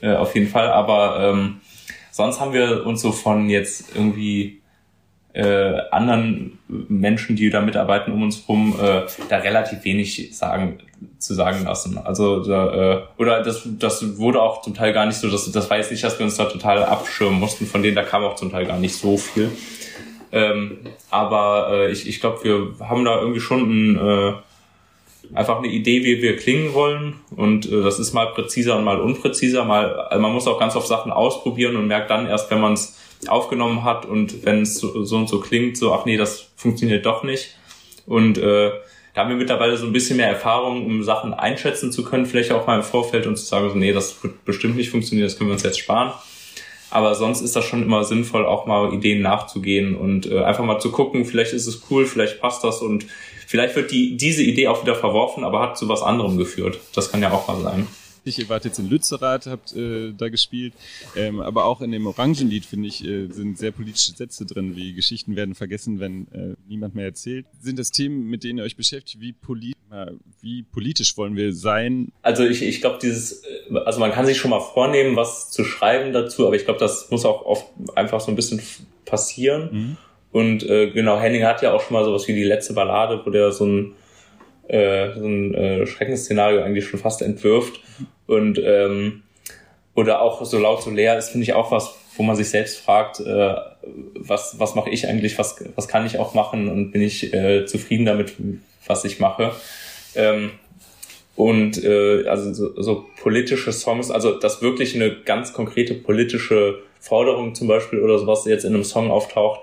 [0.00, 0.68] äh, auf jeden Fall.
[0.68, 1.60] Aber ähm,
[2.10, 4.60] sonst haben wir uns so von jetzt irgendwie
[5.34, 10.78] äh, anderen Menschen, die da mitarbeiten um uns rum, äh, da relativ wenig sagen
[11.18, 11.98] zu sagen lassen.
[11.98, 15.68] Also da, äh, oder das, das wurde auch zum Teil gar nicht so, das, das
[15.68, 18.50] jetzt nicht, dass wir uns da total abschirmen mussten, von denen da kam auch zum
[18.50, 19.50] Teil gar nicht so viel.
[20.30, 20.78] Ähm,
[21.10, 24.32] aber äh, ich, ich glaube, wir haben da irgendwie schon ein, äh,
[25.34, 27.14] einfach eine Idee, wie wir klingen wollen.
[27.34, 29.64] Und äh, das ist mal präziser und mal unpräziser.
[29.64, 32.74] Mal, also man muss auch ganz oft Sachen ausprobieren und merkt dann erst, wenn man
[32.74, 37.06] es aufgenommen hat und wenn es so, und so klingt, so, ach nee, das funktioniert
[37.06, 37.56] doch nicht.
[38.06, 38.70] Und äh,
[39.14, 42.52] da haben wir mittlerweile so ein bisschen mehr Erfahrung, um Sachen einschätzen zu können, vielleicht
[42.52, 45.38] auch mal im Vorfeld und zu sagen, so, nee, das wird bestimmt nicht funktionieren, das
[45.38, 46.12] können wir uns jetzt sparen.
[46.90, 50.78] Aber sonst ist das schon immer sinnvoll, auch mal Ideen nachzugehen und äh, einfach mal
[50.78, 53.06] zu gucken, vielleicht ist es cool, vielleicht passt das und
[53.46, 56.78] vielleicht wird die, diese Idee auch wieder verworfen, aber hat zu was anderem geführt.
[56.94, 57.86] Das kann ja auch mal sein
[58.26, 60.74] ihr wart jetzt in Lützerath, habt äh, da gespielt,
[61.16, 64.94] ähm, aber auch in dem Orangenlied, finde ich, äh, sind sehr politische Sätze drin, wie
[64.94, 67.46] Geschichten werden vergessen, wenn äh, niemand mehr erzählt.
[67.60, 69.20] Sind das Themen, mit denen ihr euch beschäftigt?
[69.20, 69.74] Wie, polit
[70.40, 72.12] wie politisch wollen wir sein?
[72.22, 75.64] Also ich, ich glaube, dieses, äh, also man kann sich schon mal vornehmen, was zu
[75.64, 78.60] schreiben dazu, aber ich glaube, das muss auch oft einfach so ein bisschen
[79.04, 79.68] passieren.
[79.72, 79.96] Mhm.
[80.32, 83.30] Und äh, genau, Henning hat ja auch schon mal sowas wie die letzte Ballade, wo
[83.30, 83.92] der so ein
[84.68, 87.80] äh, so ein äh, Schreckensszenario eigentlich schon fast entwirft.
[88.26, 89.22] Und ähm,
[89.94, 92.78] oder auch so laut so leer ist, finde ich auch was, wo man sich selbst
[92.78, 93.54] fragt, äh,
[94.14, 97.64] was, was mache ich eigentlich, was, was kann ich auch machen und bin ich äh,
[97.66, 98.34] zufrieden damit,
[98.86, 99.52] was ich mache.
[100.14, 100.50] Ähm,
[101.36, 107.54] und äh, also so, so politische Songs, also dass wirklich eine ganz konkrete politische Forderung
[107.54, 109.60] zum Beispiel oder sowas jetzt in einem Song auftaucht,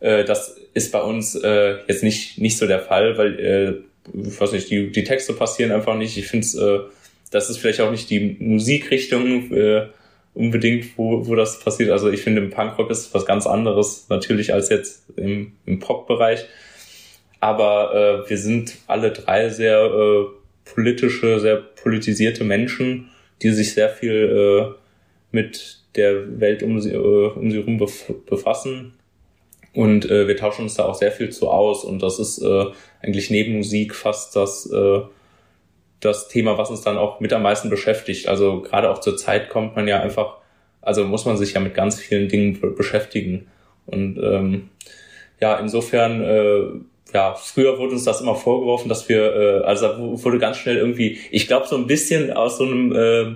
[0.00, 4.40] äh, das ist bei uns äh, jetzt nicht, nicht so der Fall, weil äh, ich
[4.40, 6.16] weiß nicht, die, die Texte passieren einfach nicht.
[6.16, 6.80] Ich finde es, äh,
[7.30, 9.86] das ist vielleicht auch nicht die Musikrichtung äh,
[10.34, 11.90] unbedingt, wo, wo das passiert.
[11.90, 16.44] Also ich finde, im Punkrock ist was ganz anderes natürlich als jetzt im, im Pop-Bereich.
[17.40, 20.24] Aber äh, wir sind alle drei sehr äh,
[20.64, 23.10] politische, sehr politisierte Menschen,
[23.42, 24.74] die sich sehr viel äh,
[25.32, 27.78] mit der Welt um sie, äh, um sie herum
[28.26, 28.94] befassen
[29.74, 31.84] und äh, wir tauschen uns da auch sehr viel zu aus.
[31.84, 32.66] Und das ist äh,
[33.02, 35.00] eigentlich neben Musik fast das, äh,
[36.00, 38.28] das Thema, was uns dann auch mit am meisten beschäftigt.
[38.28, 40.36] Also gerade auch zur Zeit kommt man ja einfach,
[40.82, 43.46] also muss man sich ja mit ganz vielen Dingen beschäftigen.
[43.86, 44.68] Und ähm,
[45.40, 46.62] ja, insofern, äh,
[47.14, 51.18] ja, früher wurde uns das immer vorgeworfen, dass wir, äh, also wurde ganz schnell irgendwie,
[51.30, 53.34] ich glaube so ein bisschen aus so einem äh,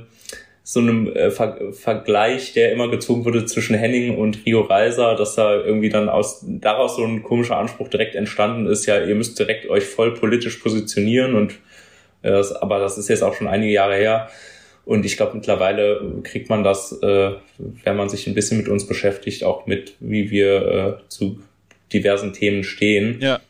[0.69, 5.37] so einem äh, Ver Vergleich, der immer gezogen wurde zwischen Henning und Rio Reiser, dass
[5.37, 9.39] da irgendwie dann aus daraus so ein komischer Anspruch direkt entstanden ist, ja, ihr müsst
[9.39, 11.53] direkt euch voll politisch positionieren und
[12.23, 14.29] äh, das, aber das ist jetzt auch schon einige Jahre her.
[14.85, 17.31] Und ich glaube, mittlerweile kriegt man das, äh,
[17.85, 20.67] wenn man sich ein bisschen mit uns beschäftigt, auch mit, wie wir
[21.07, 21.39] äh, zu
[21.93, 23.21] diversen Themen stehen.
[23.21, 23.41] Ja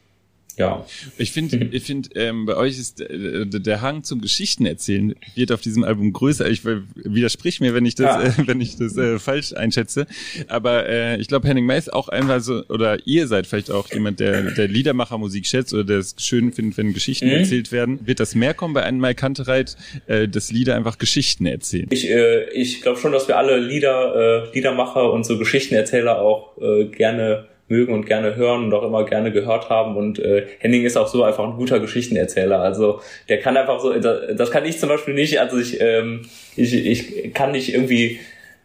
[0.56, 0.84] ja.
[1.18, 5.52] Ich finde, ich finde, ähm, bei euch ist äh, der Hang zum Geschichten erzählen wird
[5.52, 6.48] auf diesem Album größer.
[6.48, 8.42] Ich widersprich mir, wenn ich das, ja.
[8.42, 10.06] äh, wenn ich das äh, falsch einschätze.
[10.48, 13.92] Aber äh, ich glaube, Henning May ist auch einfach so, oder ihr seid vielleicht auch
[13.92, 17.32] jemand, der der Liedermachermusik schätzt oder der es schön findet, wenn Geschichten mhm.
[17.32, 18.06] erzählt werden.
[18.06, 21.86] Wird das mehr kommen bei einem Mai Kantereit, äh, dass Lieder einfach Geschichten erzählen?
[21.90, 26.56] Ich, äh, ich glaube schon, dass wir alle Lieder, äh, Liedermacher und so Geschichtenerzähler auch
[26.60, 29.96] äh, gerne mögen und gerne hören und auch immer gerne gehört haben.
[29.96, 32.60] Und äh, Henning ist auch so einfach ein guter Geschichtenerzähler.
[32.60, 35.40] Also der kann einfach so, das kann ich zum Beispiel nicht.
[35.40, 36.22] Also ich, ähm,
[36.56, 38.20] ich, ich kann nicht irgendwie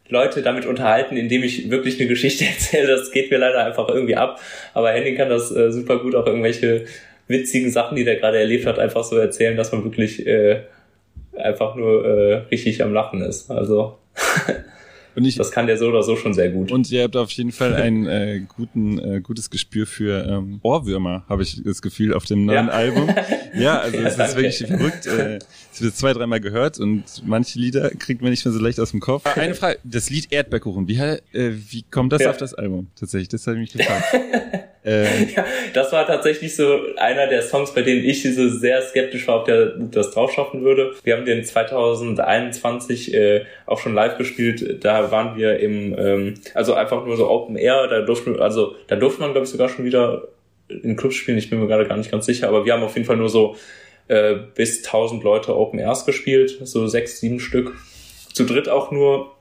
[0.07, 2.87] Leute damit unterhalten, indem ich wirklich eine Geschichte erzähle.
[2.87, 4.39] Das geht mir leider einfach irgendwie ab.
[4.73, 6.85] Aber Henning kann das äh, super gut auch irgendwelche
[7.27, 10.61] witzigen Sachen, die der gerade erlebt hat, einfach so erzählen, dass man wirklich äh,
[11.35, 13.49] einfach nur äh, richtig am Lachen ist.
[13.49, 13.97] Also
[15.15, 16.71] Und ich, das kann der so oder so schon sehr gut.
[16.71, 21.25] Und ihr habt auf jeden Fall ein äh, guten, äh, gutes Gespür für ähm, Ohrwürmer,
[21.27, 22.73] habe ich das Gefühl, auf dem neuen ja.
[22.73, 23.09] Album.
[23.53, 25.05] Ja, also ja, es ist wirklich verrückt.
[25.07, 25.39] Äh,
[25.73, 28.91] es wird zwei, dreimal gehört und manche Lieder kriegt man nicht mehr so leicht aus
[28.91, 29.25] dem Kopf.
[29.37, 32.29] Eine Frage, das Lied Erdbeerkuchen, wie, äh, wie kommt das ja.
[32.29, 32.87] auf das Album?
[32.99, 34.03] Tatsächlich, das habe ich mich gefragt.
[34.85, 39.27] äh, ja, das war tatsächlich so einer der Songs, bei denen ich so sehr skeptisch
[39.27, 40.93] war, ob der das drauf schaffen würde.
[41.03, 44.83] Wir haben den 2021 äh, auch schon live gespielt.
[44.83, 47.87] Da waren wir im, ähm, also einfach nur so Open Air.
[47.87, 50.27] Da durften, also da durfte man glaube ich sogar schon wieder
[50.67, 51.37] in Clubs spielen.
[51.37, 53.29] Ich bin mir gerade gar nicht ganz sicher, aber wir haben auf jeden Fall nur
[53.29, 53.55] so
[54.11, 57.75] äh, bis 1000 Leute Open Airs gespielt, so sechs, sieben Stück.
[58.33, 59.37] Zu dritt auch nur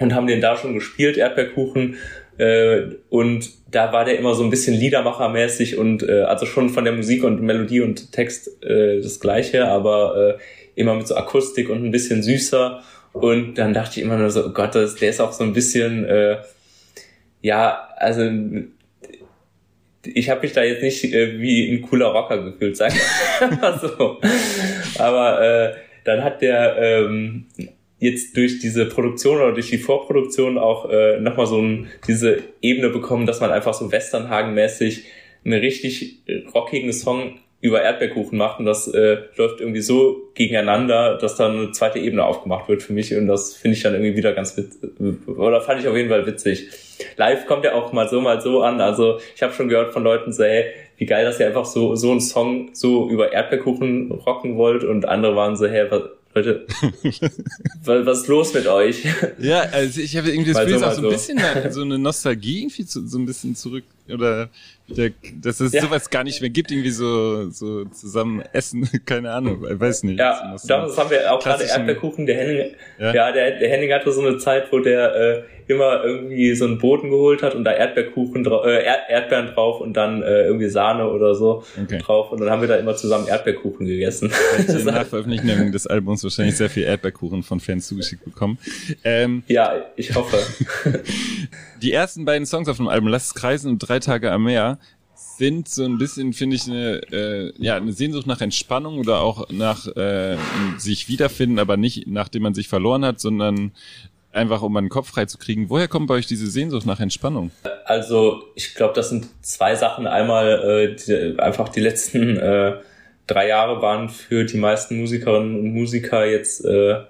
[0.00, 1.96] und haben den da schon gespielt, Erdbeerkuchen.
[2.38, 6.84] Äh, und da war der immer so ein bisschen Liedermachermäßig und äh, also schon von
[6.84, 11.68] der Musik und Melodie und Text äh, das gleiche, aber äh, immer mit so Akustik
[11.68, 15.20] und ein bisschen süßer Und dann dachte ich immer nur so, oh Gott, der ist
[15.20, 16.38] auch so ein bisschen, äh,
[17.42, 18.30] ja, also
[20.14, 24.18] ich habe mich da jetzt nicht äh, wie ein cooler Rocker gefühlt, sagen wir so.
[24.98, 27.46] Aber äh, dann hat der ähm,
[27.98, 32.90] jetzt durch diese Produktion oder durch die Vorproduktion auch äh, nochmal so ein, diese Ebene
[32.90, 35.04] bekommen, dass man einfach so Westernhagen-mäßig
[35.44, 36.22] einen richtig
[36.54, 41.72] rockigen Song über Erdbeerkuchen macht und das äh, läuft irgendwie so gegeneinander, dass dann eine
[41.72, 44.90] zweite Ebene aufgemacht wird für mich und das finde ich dann irgendwie wieder ganz witzig,
[45.26, 46.68] oder fand ich auf jeden Fall witzig.
[47.16, 50.04] Live kommt ja auch mal so, mal so an, also ich habe schon gehört von
[50.04, 50.66] Leuten so, hey,
[50.98, 55.06] wie geil, dass ihr einfach so, so einen Song so über Erdbeerkuchen rocken wollt und
[55.06, 56.02] andere waren so, hey, was,
[56.34, 56.66] Leute,
[57.84, 59.06] was ist los mit euch?
[59.38, 61.40] Ja, also ich habe irgendwie das Gefühl, so, so ein bisschen
[61.70, 64.50] so eine Nostalgie irgendwie zu, so ein bisschen zurück oder
[64.88, 65.82] der, dass es ja.
[65.82, 70.18] sowas gar nicht mehr gibt, irgendwie so, so zusammen essen, keine Ahnung, ich weiß nicht.
[70.18, 73.92] Ja, so das haben wir auch gerade Erdbeerkuchen, der Henning, ja, ja der, der Henning
[73.92, 77.64] hatte so eine Zeit, wo der äh, immer irgendwie so einen Boden geholt hat und
[77.64, 81.98] da Erdbeerkuchen drauf, äh, Erdbeeren drauf und dann äh, irgendwie Sahne oder so okay.
[81.98, 84.30] drauf und dann haben wir da immer zusammen Erdbeerkuchen gegessen.
[84.84, 88.58] Nach Veröffentlichung des Albums wahrscheinlich sehr viel Erdbeerkuchen von Fans zugeschickt bekommen.
[89.02, 90.38] Ähm, ja, ich hoffe.
[91.82, 94.75] die ersten beiden Songs auf dem Album, Lass es kreisen und Drei Tage am Meer,
[95.36, 99.48] sind so ein bisschen, finde ich, eine, äh, ja, eine Sehnsucht nach Entspannung oder auch
[99.50, 100.36] nach äh,
[100.78, 103.72] sich wiederfinden, aber nicht nachdem man sich verloren hat, sondern
[104.32, 105.70] einfach um meinen Kopf frei zu kriegen.
[105.70, 107.50] Woher kommt bei euch diese Sehnsucht nach Entspannung?
[107.84, 110.06] Also ich glaube, das sind zwei Sachen.
[110.06, 112.74] Einmal äh, die, einfach die letzten äh,
[113.26, 117.00] drei Jahre waren für die meisten Musikerinnen und Musiker jetzt äh,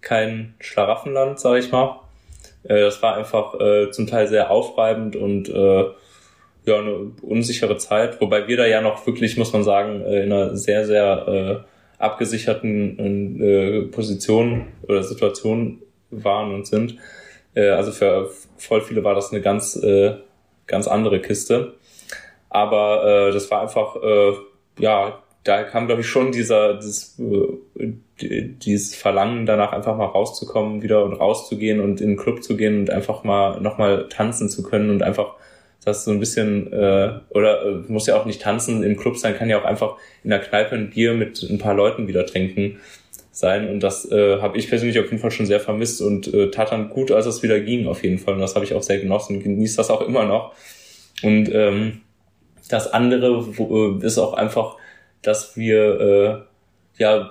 [0.00, 2.00] kein Schlaraffenland, sage ich mal.
[2.62, 5.84] Äh, das war einfach äh, zum Teil sehr aufreibend und äh,
[6.68, 10.32] ja eine unsichere Zeit, wobei wir da ja noch wirklich, muss man sagen, äh, in
[10.32, 16.96] einer sehr sehr äh, abgesicherten äh, Position oder Situation waren und sind.
[17.54, 20.14] Äh, also für voll viele war das eine ganz, äh,
[20.66, 21.74] ganz andere Kiste.
[22.50, 24.32] Aber äh, das war einfach, äh,
[24.78, 30.82] ja, da kam, glaube ich, schon dieser, dieses, äh, dieses Verlangen danach einfach mal rauszukommen
[30.82, 34.62] wieder und rauszugehen und in den Club zu gehen und einfach mal nochmal tanzen zu
[34.62, 35.34] können und einfach
[35.88, 39.36] das so ein bisschen, äh, oder äh, muss ja auch nicht tanzen im Club sein,
[39.36, 42.78] kann ja auch einfach in der Kneipe ein Bier mit ein paar Leuten wieder trinken
[43.32, 43.68] sein.
[43.68, 46.72] Und das äh, habe ich persönlich auf jeden Fall schon sehr vermisst und äh, tat
[46.72, 48.34] dann gut, als es wieder ging, auf jeden Fall.
[48.34, 50.52] Und das habe ich auch sehr genossen und genieße das auch immer noch.
[51.22, 52.00] Und ähm,
[52.68, 54.76] das andere wo, äh, ist auch einfach,
[55.22, 57.30] dass wir äh, ja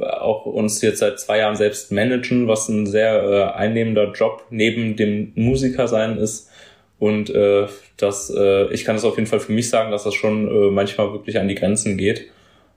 [0.00, 4.96] auch uns jetzt seit zwei Jahren selbst managen, was ein sehr äh, einnehmender Job neben
[4.96, 6.50] dem Musiker sein ist.
[6.98, 10.14] Und äh, das, äh, ich kann das auf jeden Fall für mich sagen, dass das
[10.14, 12.30] schon äh, manchmal wirklich an die Grenzen geht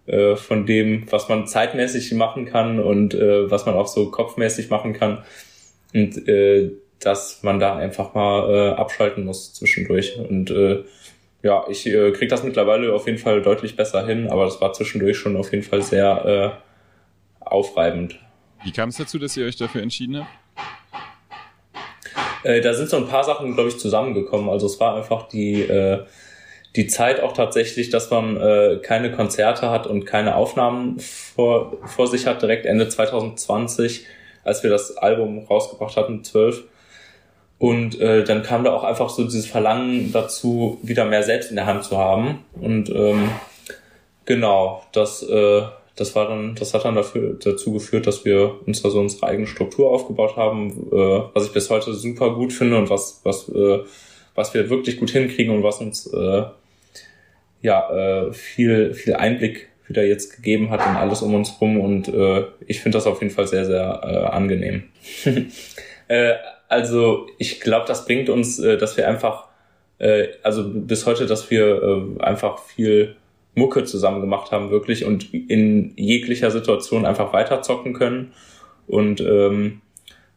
[0.07, 4.69] äh, von dem, was man zeitmäßig machen kann und äh, was man auch so kopfmäßig
[4.69, 5.23] machen kann.
[5.93, 10.17] Und äh, dass man da einfach mal äh, abschalten muss zwischendurch.
[10.17, 10.83] Und äh,
[11.43, 14.73] ja, ich äh, kriege das mittlerweile auf jeden Fall deutlich besser hin, aber das war
[14.73, 16.57] zwischendurch schon auf jeden Fall sehr
[17.41, 18.19] äh, aufreibend.
[18.63, 20.29] Wie kam es dazu, dass ihr euch dafür entschieden habt?
[22.43, 24.49] Äh, da sind so ein paar Sachen, glaube ich, zusammengekommen.
[24.49, 26.03] Also es war einfach die äh,
[26.77, 32.07] die Zeit auch tatsächlich, dass man äh, keine Konzerte hat und keine Aufnahmen vor, vor
[32.07, 34.05] sich hat, direkt Ende 2020,
[34.43, 36.63] als wir das Album rausgebracht hatten, 12.
[37.57, 41.55] Und äh, dann kam da auch einfach so dieses Verlangen dazu, wieder mehr selbst in
[41.55, 42.45] der Hand zu haben.
[42.53, 43.31] Und ähm,
[44.25, 45.63] genau, das, äh,
[45.97, 49.27] das war dann, das hat dann dafür, dazu geführt, dass wir uns da so unsere
[49.27, 53.49] eigene Struktur aufgebaut haben, äh, was ich bis heute super gut finde und was, was,
[53.49, 53.79] äh,
[54.35, 56.43] was wir wirklich gut hinkriegen und was uns äh,
[57.63, 57.89] ja,
[58.27, 62.43] äh, viel, viel Einblick wieder jetzt gegeben hat in alles um uns rum und äh,
[62.67, 64.83] ich finde das auf jeden Fall sehr, sehr äh, angenehm.
[66.07, 66.33] äh,
[66.67, 69.45] also ich glaube, das bringt uns, äh, dass wir einfach,
[69.97, 73.15] äh, also bis heute, dass wir äh, einfach viel
[73.57, 78.33] Mucke zusammen gemacht haben, wirklich und in jeglicher Situation einfach weiterzocken können.
[78.87, 79.81] Und ähm,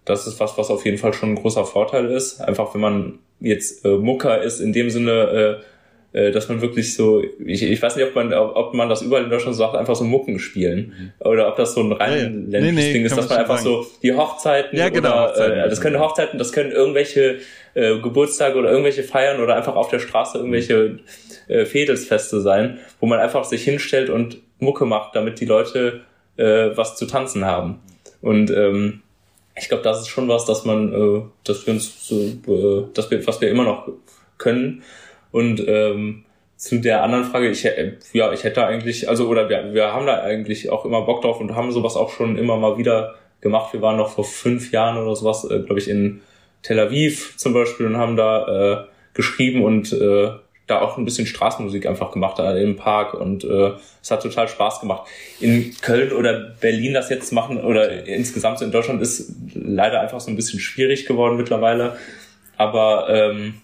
[0.04, 2.40] das ist was, was auf jeden Fall schon ein großer Vorteil ist.
[2.40, 5.12] Einfach wenn man jetzt äh, Mucker ist, in dem Sinne,
[5.60, 5.64] äh,
[6.12, 9.30] dass man wirklich so, ich, ich weiß nicht, ob man, ob man das überall in
[9.30, 11.12] Deutschland sagt, einfach so Mucken spielen.
[11.20, 11.26] Mhm.
[11.26, 12.28] Oder ob das so ein ja.
[12.28, 13.84] nee, nee, Ding ist, dass man einfach sagen.
[13.84, 17.38] so die Hochzeiten ja, genau, oder Hochzeiten, äh, das können Hochzeiten, das können irgendwelche
[17.74, 20.98] äh, Geburtstage oder irgendwelche Feiern oder einfach auf der Straße irgendwelche
[21.46, 26.00] äh, Fädelsfeste sein, wo man einfach sich hinstellt und Mucke macht, damit die Leute
[26.36, 27.80] äh, was zu tanzen haben.
[28.20, 29.02] Und ähm,
[29.56, 33.10] ich glaube, das ist schon was, dass man, äh, dass wir uns, so, äh, dass
[33.10, 33.88] wir, was wir immer noch
[34.38, 34.82] können
[35.32, 36.24] und ähm,
[36.56, 37.66] zu der anderen Frage, ich,
[38.12, 41.40] ja, ich hätte eigentlich, also oder wir, wir haben da eigentlich auch immer Bock drauf
[41.40, 43.72] und haben sowas auch schon immer mal wieder gemacht.
[43.72, 46.20] Wir waren noch vor fünf Jahren oder sowas, äh, glaube ich, in
[46.62, 50.32] Tel Aviv zum Beispiel und haben da äh, geschrieben und äh,
[50.66, 54.46] da auch ein bisschen Straßenmusik einfach gemacht äh, im Park und äh, es hat total
[54.46, 55.08] Spaß gemacht.
[55.40, 60.20] In Köln oder Berlin das jetzt machen oder insgesamt so in Deutschland ist leider einfach
[60.20, 61.96] so ein bisschen schwierig geworden mittlerweile.
[62.56, 63.54] Aber ähm,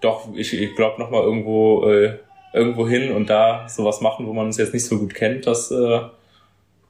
[0.00, 2.18] doch, ich, ich glaube noch mal irgendwo äh,
[2.52, 5.70] irgendwo hin und da sowas machen, wo man uns jetzt nicht so gut kennt, das
[5.70, 6.00] äh,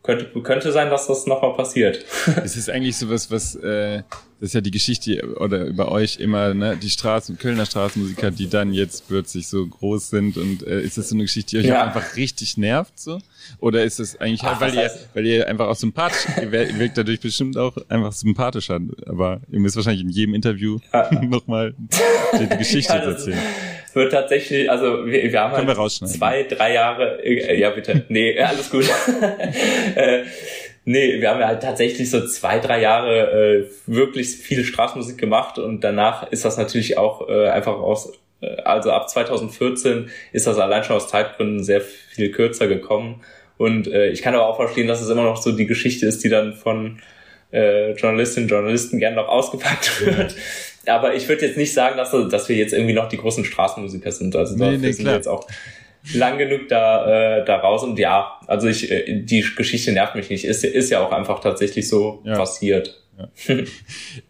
[0.09, 2.05] könnte, könnte sein, dass das nochmal passiert.
[2.43, 4.03] Es ist eigentlich sowas, was, äh,
[4.41, 8.49] das ist ja die Geschichte oder über euch immer, ne, die Straßen, Kölner Straßenmusiker, die
[8.49, 11.69] dann jetzt plötzlich so groß sind und äh, ist das so eine Geschichte, die euch
[11.69, 11.85] ja.
[11.85, 13.19] einfach richtig nervt, so?
[13.61, 16.97] Oder ist es eigentlich Ach, halt, weil ihr, weil ihr einfach auch sympathisch, ihr wirkt
[16.97, 21.11] dadurch bestimmt auch einfach sympathischer, aber ihr müsst wahrscheinlich in jedem Interview ja.
[21.23, 21.75] nochmal
[22.39, 23.39] die, die Geschichte ja, erzählen
[23.99, 28.41] wird tatsächlich, also wir, wir haben halt wir zwei, drei Jahre, äh, ja bitte, nee,
[28.41, 28.89] alles gut.
[29.95, 30.23] äh,
[30.85, 35.83] nee, wir haben halt tatsächlich so zwei, drei Jahre äh, wirklich viel Straßenmusik gemacht und
[35.83, 40.85] danach ist das natürlich auch äh, einfach aus, äh, also ab 2014 ist das allein
[40.85, 43.23] schon aus Zeitgründen sehr viel kürzer gekommen.
[43.59, 46.23] Und äh, ich kann aber auch verstehen, dass es immer noch so die Geschichte ist,
[46.23, 47.01] die dann von
[47.51, 50.37] äh, Journalistinnen und Journalisten gerne noch ausgepackt wird
[50.89, 54.13] aber ich würde jetzt nicht sagen, dass, dass wir jetzt irgendwie noch die großen Straßenmusiker
[54.13, 54.35] sind.
[54.35, 55.47] Also nee, nee, sind wir jetzt auch
[56.15, 60.31] lang genug da, äh, da raus und ja, also ich, äh, die Geschichte nervt mich
[60.31, 60.45] nicht.
[60.45, 62.37] Ist, ist ja auch einfach tatsächlich so ja.
[62.37, 63.03] passiert.
[63.19, 63.29] Ja.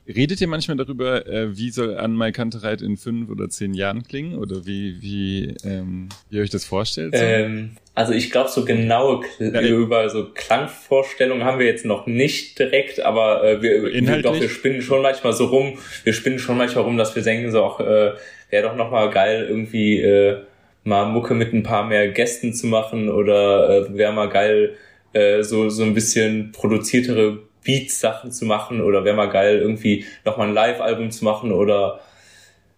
[0.08, 4.38] Redet ihr manchmal darüber, äh, wie soll Anmal Kantereit in fünf oder zehn Jahren klingen?
[4.38, 7.14] Oder wie, wie, ähm, wie ihr euch das vorstellt?
[7.14, 7.22] So?
[7.22, 12.58] Ähm, also ich glaube, so genaue ja, über so Klangvorstellungen haben wir jetzt noch nicht
[12.58, 16.56] direkt, aber äh, wir, wir, doch, wir spinnen schon manchmal so rum, wir spinnen schon
[16.56, 18.12] manchmal rum, dass wir denken, so auch, äh,
[18.50, 20.38] wäre doch nochmal geil, irgendwie äh,
[20.84, 24.76] mal Mucke mit ein paar mehr Gästen zu machen oder äh, wäre mal geil,
[25.12, 30.48] äh, so, so ein bisschen produziertere Beats-Sachen zu machen oder wäre mal geil, irgendwie nochmal
[30.48, 32.00] ein Live-Album zu machen oder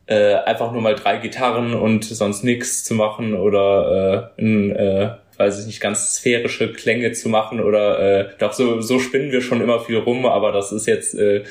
[0.06, 5.10] äh, einfach nur mal drei Gitarren und sonst nichts zu machen oder äh, ein, äh,
[5.36, 9.42] weiß ich nicht, ganz sphärische Klänge zu machen oder äh, doch so, so spinnen wir
[9.42, 11.44] schon immer viel rum, aber das ist jetzt, äh,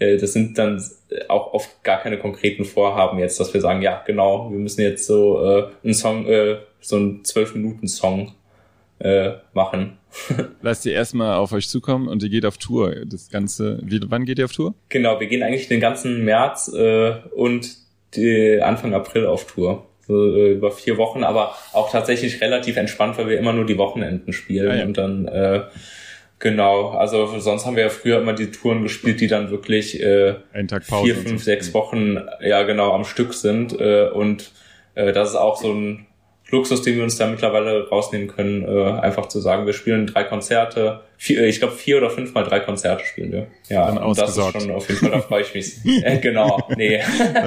[0.00, 0.84] äh, das sind dann
[1.28, 5.06] auch oft gar keine konkreten Vorhaben jetzt, dass wir sagen, ja, genau, wir müssen jetzt
[5.06, 8.34] so äh, einen Song, äh, so einen zwölf Minuten Song
[9.02, 9.98] äh, machen.
[10.62, 12.94] Lasst ihr erstmal auf euch zukommen und ihr geht auf Tour.
[13.06, 14.74] Das Ganze, wie, wann geht ihr auf Tour?
[14.88, 17.68] Genau, wir gehen eigentlich den ganzen März äh, und
[18.14, 19.86] die Anfang April auf Tour.
[20.06, 23.78] So, äh, über vier Wochen, aber auch tatsächlich relativ entspannt, weil wir immer nur die
[23.78, 24.84] Wochenenden spielen ah, ja.
[24.84, 25.62] und dann äh,
[26.40, 30.34] genau, also sonst haben wir ja früher immer die Touren gespielt, die dann wirklich äh,
[30.82, 34.50] vier, fünf, sechs Wochen ja genau am Stück sind äh, und
[34.96, 36.06] äh, das ist auch so ein
[36.52, 40.22] Luxus, den wir uns da mittlerweile rausnehmen können, äh, einfach zu sagen, wir spielen drei
[40.24, 43.46] Konzerte, vier, äh, ich glaube vier oder fünf mal drei Konzerte spielen wir.
[43.70, 45.76] Ja, Dann das ist schon auf jeden Fall, da freue ich mich.
[46.04, 47.00] äh, genau, nee.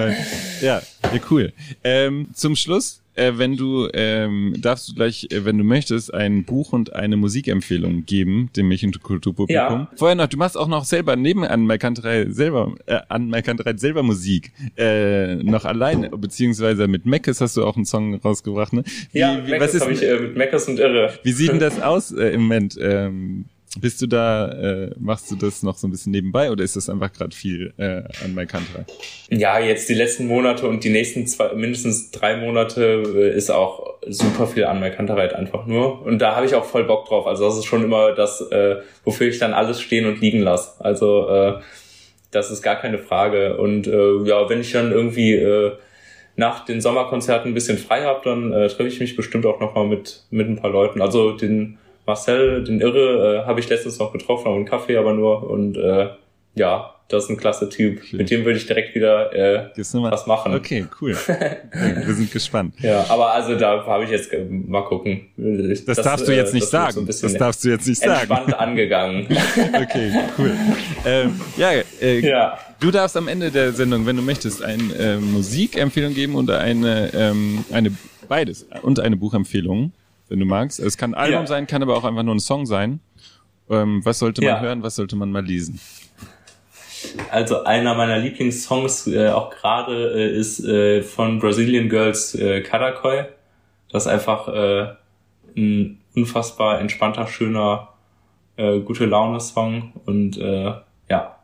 [0.62, 0.82] ja, ja,
[1.30, 1.54] cool.
[1.84, 6.43] Ähm, zum Schluss äh, wenn du, ähm, darfst du gleich, äh, wenn du möchtest, ein
[6.43, 9.54] Buch und eine Musikempfehlung geben, dem Mädchen- und Kulturpublikum.
[9.56, 9.89] Ja.
[9.95, 14.04] Vorher noch, du machst auch noch selber neben an Merkanterei selber, äh, an Merkanterei selber
[14.04, 18.84] Musik, äh, noch alleine, beziehungsweise mit Meckes hast du auch einen Song rausgebracht, ne?
[19.12, 21.13] Wie, ja, wie, ist, habe ich äh, mit Meckes und Irre.
[21.23, 22.78] Wie sieht denn das aus äh, im Moment?
[22.80, 23.45] Ähm,
[23.80, 26.90] bist du da, äh, machst du das noch so ein bisschen nebenbei oder ist das
[26.90, 28.84] einfach gerade viel äh, an MyCountry?
[29.30, 33.96] Ja, jetzt die letzten Monate und die nächsten zwei, mindestens drei Monate äh, ist auch
[34.08, 36.02] super viel an MyCountry einfach nur.
[36.04, 37.28] Und da habe ich auch voll Bock drauf.
[37.28, 40.84] Also das ist schon immer das, äh, wofür ich dann alles stehen und liegen lasse.
[40.84, 41.60] Also äh,
[42.32, 43.58] das ist gar keine Frage.
[43.58, 45.74] Und äh, ja, wenn ich dann irgendwie äh,
[46.36, 49.88] nach den Sommerkonzerten ein bisschen frei habe, dann äh, treffe ich mich bestimmt auch nochmal
[49.88, 51.02] mit, mit ein paar Leuten.
[51.02, 55.13] Also den Marcel, den Irre, äh, habe ich letztens noch getroffen, auf einen Kaffee aber
[55.13, 55.50] nur.
[55.50, 56.10] Und äh,
[56.56, 58.00] ja, das ist ein klasse Typ.
[58.00, 58.15] Okay.
[58.15, 60.56] Mit dem würde ich direkt wieder äh, was machen.
[60.56, 61.15] Okay, cool.
[61.72, 62.74] Wir sind gespannt.
[62.80, 65.28] Ja, aber also da habe ich jetzt äh, mal gucken.
[65.38, 67.06] Das, das darfst du jetzt äh, nicht sagen.
[67.08, 68.32] So das darfst du jetzt nicht sagen.
[68.32, 69.28] Entspannt angegangen.
[69.74, 70.52] okay, cool.
[71.06, 75.18] Ähm, ja, äh, ja, du darfst am Ende der Sendung, wenn du möchtest, eine äh,
[75.18, 77.91] Musikempfehlung geben und eine, ähm, eine
[78.28, 79.91] beides und eine Buchempfehlung
[80.30, 80.80] wenn du magst.
[80.80, 81.48] Es kann ein Album ja.
[81.48, 83.00] sein, kann aber auch einfach nur ein Song sein.
[83.69, 84.60] Ähm, was sollte man ja.
[84.62, 85.80] hören, was sollte man mal lesen?
[87.30, 93.26] Also einer meiner Lieblingssongs äh, auch gerade äh, ist äh, von Brazilian Girls äh, Karakoi.
[93.92, 94.94] Das ist einfach äh,
[95.56, 97.90] ein unfassbar entspannter, schöner,
[98.58, 100.73] äh, gute Laune-Song und äh,
[101.10, 101.36] ja,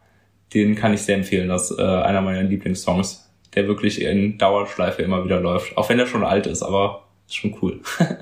[0.54, 1.50] den kann ich sehr empfehlen.
[1.50, 5.78] Das ist äh, einer meiner Lieblingssongs, der wirklich in Dauerschleife immer wieder läuft.
[5.78, 7.80] Auch wenn er schon alt ist, aber ist schon cool.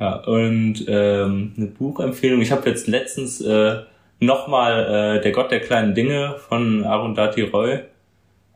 [0.00, 2.40] Ja, und ähm, eine Buchempfehlung.
[2.40, 3.82] Ich habe jetzt letztens äh,
[4.20, 7.80] nochmal äh, Der Gott der kleinen Dinge von Arundhati Roy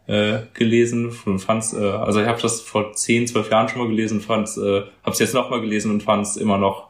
[0.06, 3.88] äh, gelesen und fand's, äh, also ich habe das vor 10, 12 Jahren schon mal
[3.88, 6.88] gelesen, fand's, äh, habe es jetzt nochmal gelesen und fand's immer noch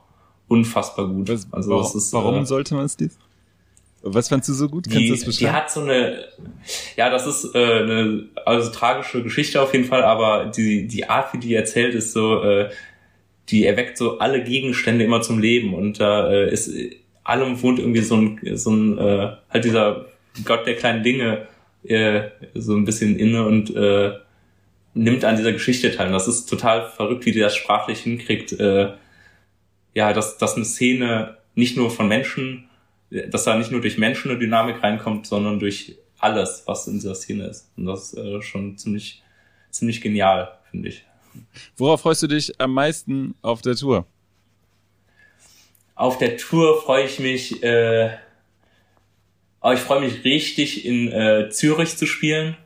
[0.48, 1.28] unfassbar gut.
[1.28, 3.18] Was, also warum, das ist, warum äh, sollte man es lesen?
[4.05, 4.84] Was fandst du so gut?
[4.84, 5.53] Kannst die, du das beschreiben?
[5.53, 6.24] Die hat so eine,
[6.96, 11.32] ja, das ist äh, eine also tragische Geschichte auf jeden Fall, aber die die Art,
[11.32, 12.70] wie die erzählt, ist so, äh,
[13.49, 16.72] die erweckt so alle Gegenstände immer zum Leben und da äh, ist
[17.24, 20.07] allem wohnt irgendwie so ein so ein äh, halt dieser
[20.45, 21.47] Gott der kleinen Dinge
[21.84, 22.22] äh,
[22.55, 24.12] so ein bisschen inne und äh,
[24.95, 26.09] nimmt an dieser Geschichte teil.
[26.09, 28.53] Und das ist total verrückt, wie die das sprachlich hinkriegt.
[28.53, 28.93] Äh,
[29.95, 32.68] ja, dass, dass eine Szene nicht nur von Menschen
[33.12, 37.14] dass da nicht nur durch Menschen eine Dynamik reinkommt, sondern durch alles, was in dieser
[37.14, 37.70] Szene ist.
[37.76, 39.22] Und das ist äh, schon ziemlich,
[39.70, 41.05] ziemlich genial, finde ich.
[41.76, 44.06] Worauf freust du dich am meisten auf der Tour?
[45.94, 48.10] Auf der Tour freue ich mich, äh,
[49.60, 52.56] aber ich freue mich richtig in äh, Zürich zu spielen.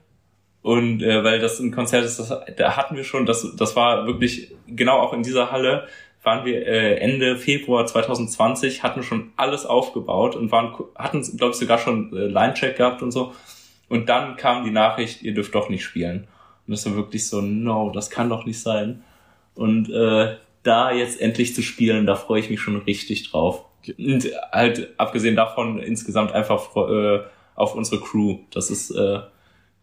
[0.63, 4.07] Und äh, weil das ein Konzert ist, das, da hatten wir schon, das, das war
[4.07, 5.87] wirklich genau auch in dieser Halle
[6.27, 11.59] waren wir äh, Ende Februar 2020, hatten schon alles aufgebaut und waren, hatten, glaube ich,
[11.59, 13.33] sogar schon äh, Line-Check gehabt und so.
[13.89, 16.27] Und dann kam die Nachricht, ihr dürft doch nicht spielen.
[16.67, 19.03] Und das war wirklich so, no, das kann doch nicht sein.
[19.55, 23.65] Und äh, da jetzt endlich zu spielen, da freue ich mich schon richtig drauf.
[23.99, 27.21] Und halt abgesehen davon insgesamt einfach äh,
[27.55, 28.41] auf unsere Crew.
[28.51, 29.21] Das ist äh,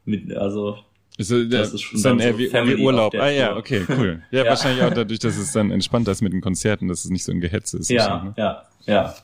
[0.05, 0.77] mit, also
[1.17, 3.13] äh, das ist schon dann, dann eher so wie, Urlaub.
[3.15, 4.23] Ah ja, okay, cool.
[4.31, 7.11] Ja, ja, wahrscheinlich auch dadurch, dass es dann entspannter ist mit den Konzerten, dass es
[7.11, 7.89] nicht so ein Gehetze ist.
[7.89, 8.33] Ja, ne?
[8.37, 9.15] ja, ja.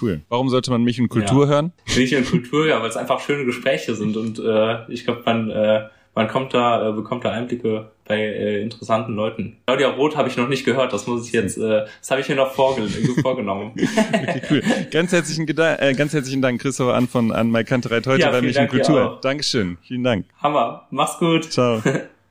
[0.00, 0.22] Cool.
[0.28, 1.50] Warum sollte man mich in Kultur ja.
[1.50, 1.72] hören?
[1.96, 5.50] Mich in Kultur, ja, weil es einfach schöne Gespräche sind und äh, ich glaube, man,
[5.50, 9.58] äh, man kommt da, äh, bekommt da Einblicke bei äh, interessanten Leuten.
[9.66, 12.28] Claudia Roth habe ich noch nicht gehört, das muss ich jetzt, äh, das habe ich
[12.28, 12.82] mir noch vorge
[13.22, 13.72] vorgenommen.
[13.74, 14.62] okay, cool.
[14.90, 18.42] Ganz herzlichen, äh, ganz herzlichen Dank, Christopher an von an Mai Kantereit heute ja, bei
[18.42, 19.18] mich in Kultur.
[19.22, 20.26] Dankeschön, vielen Dank.
[20.42, 21.50] Hammer, mach's gut.
[21.50, 21.82] Ciao.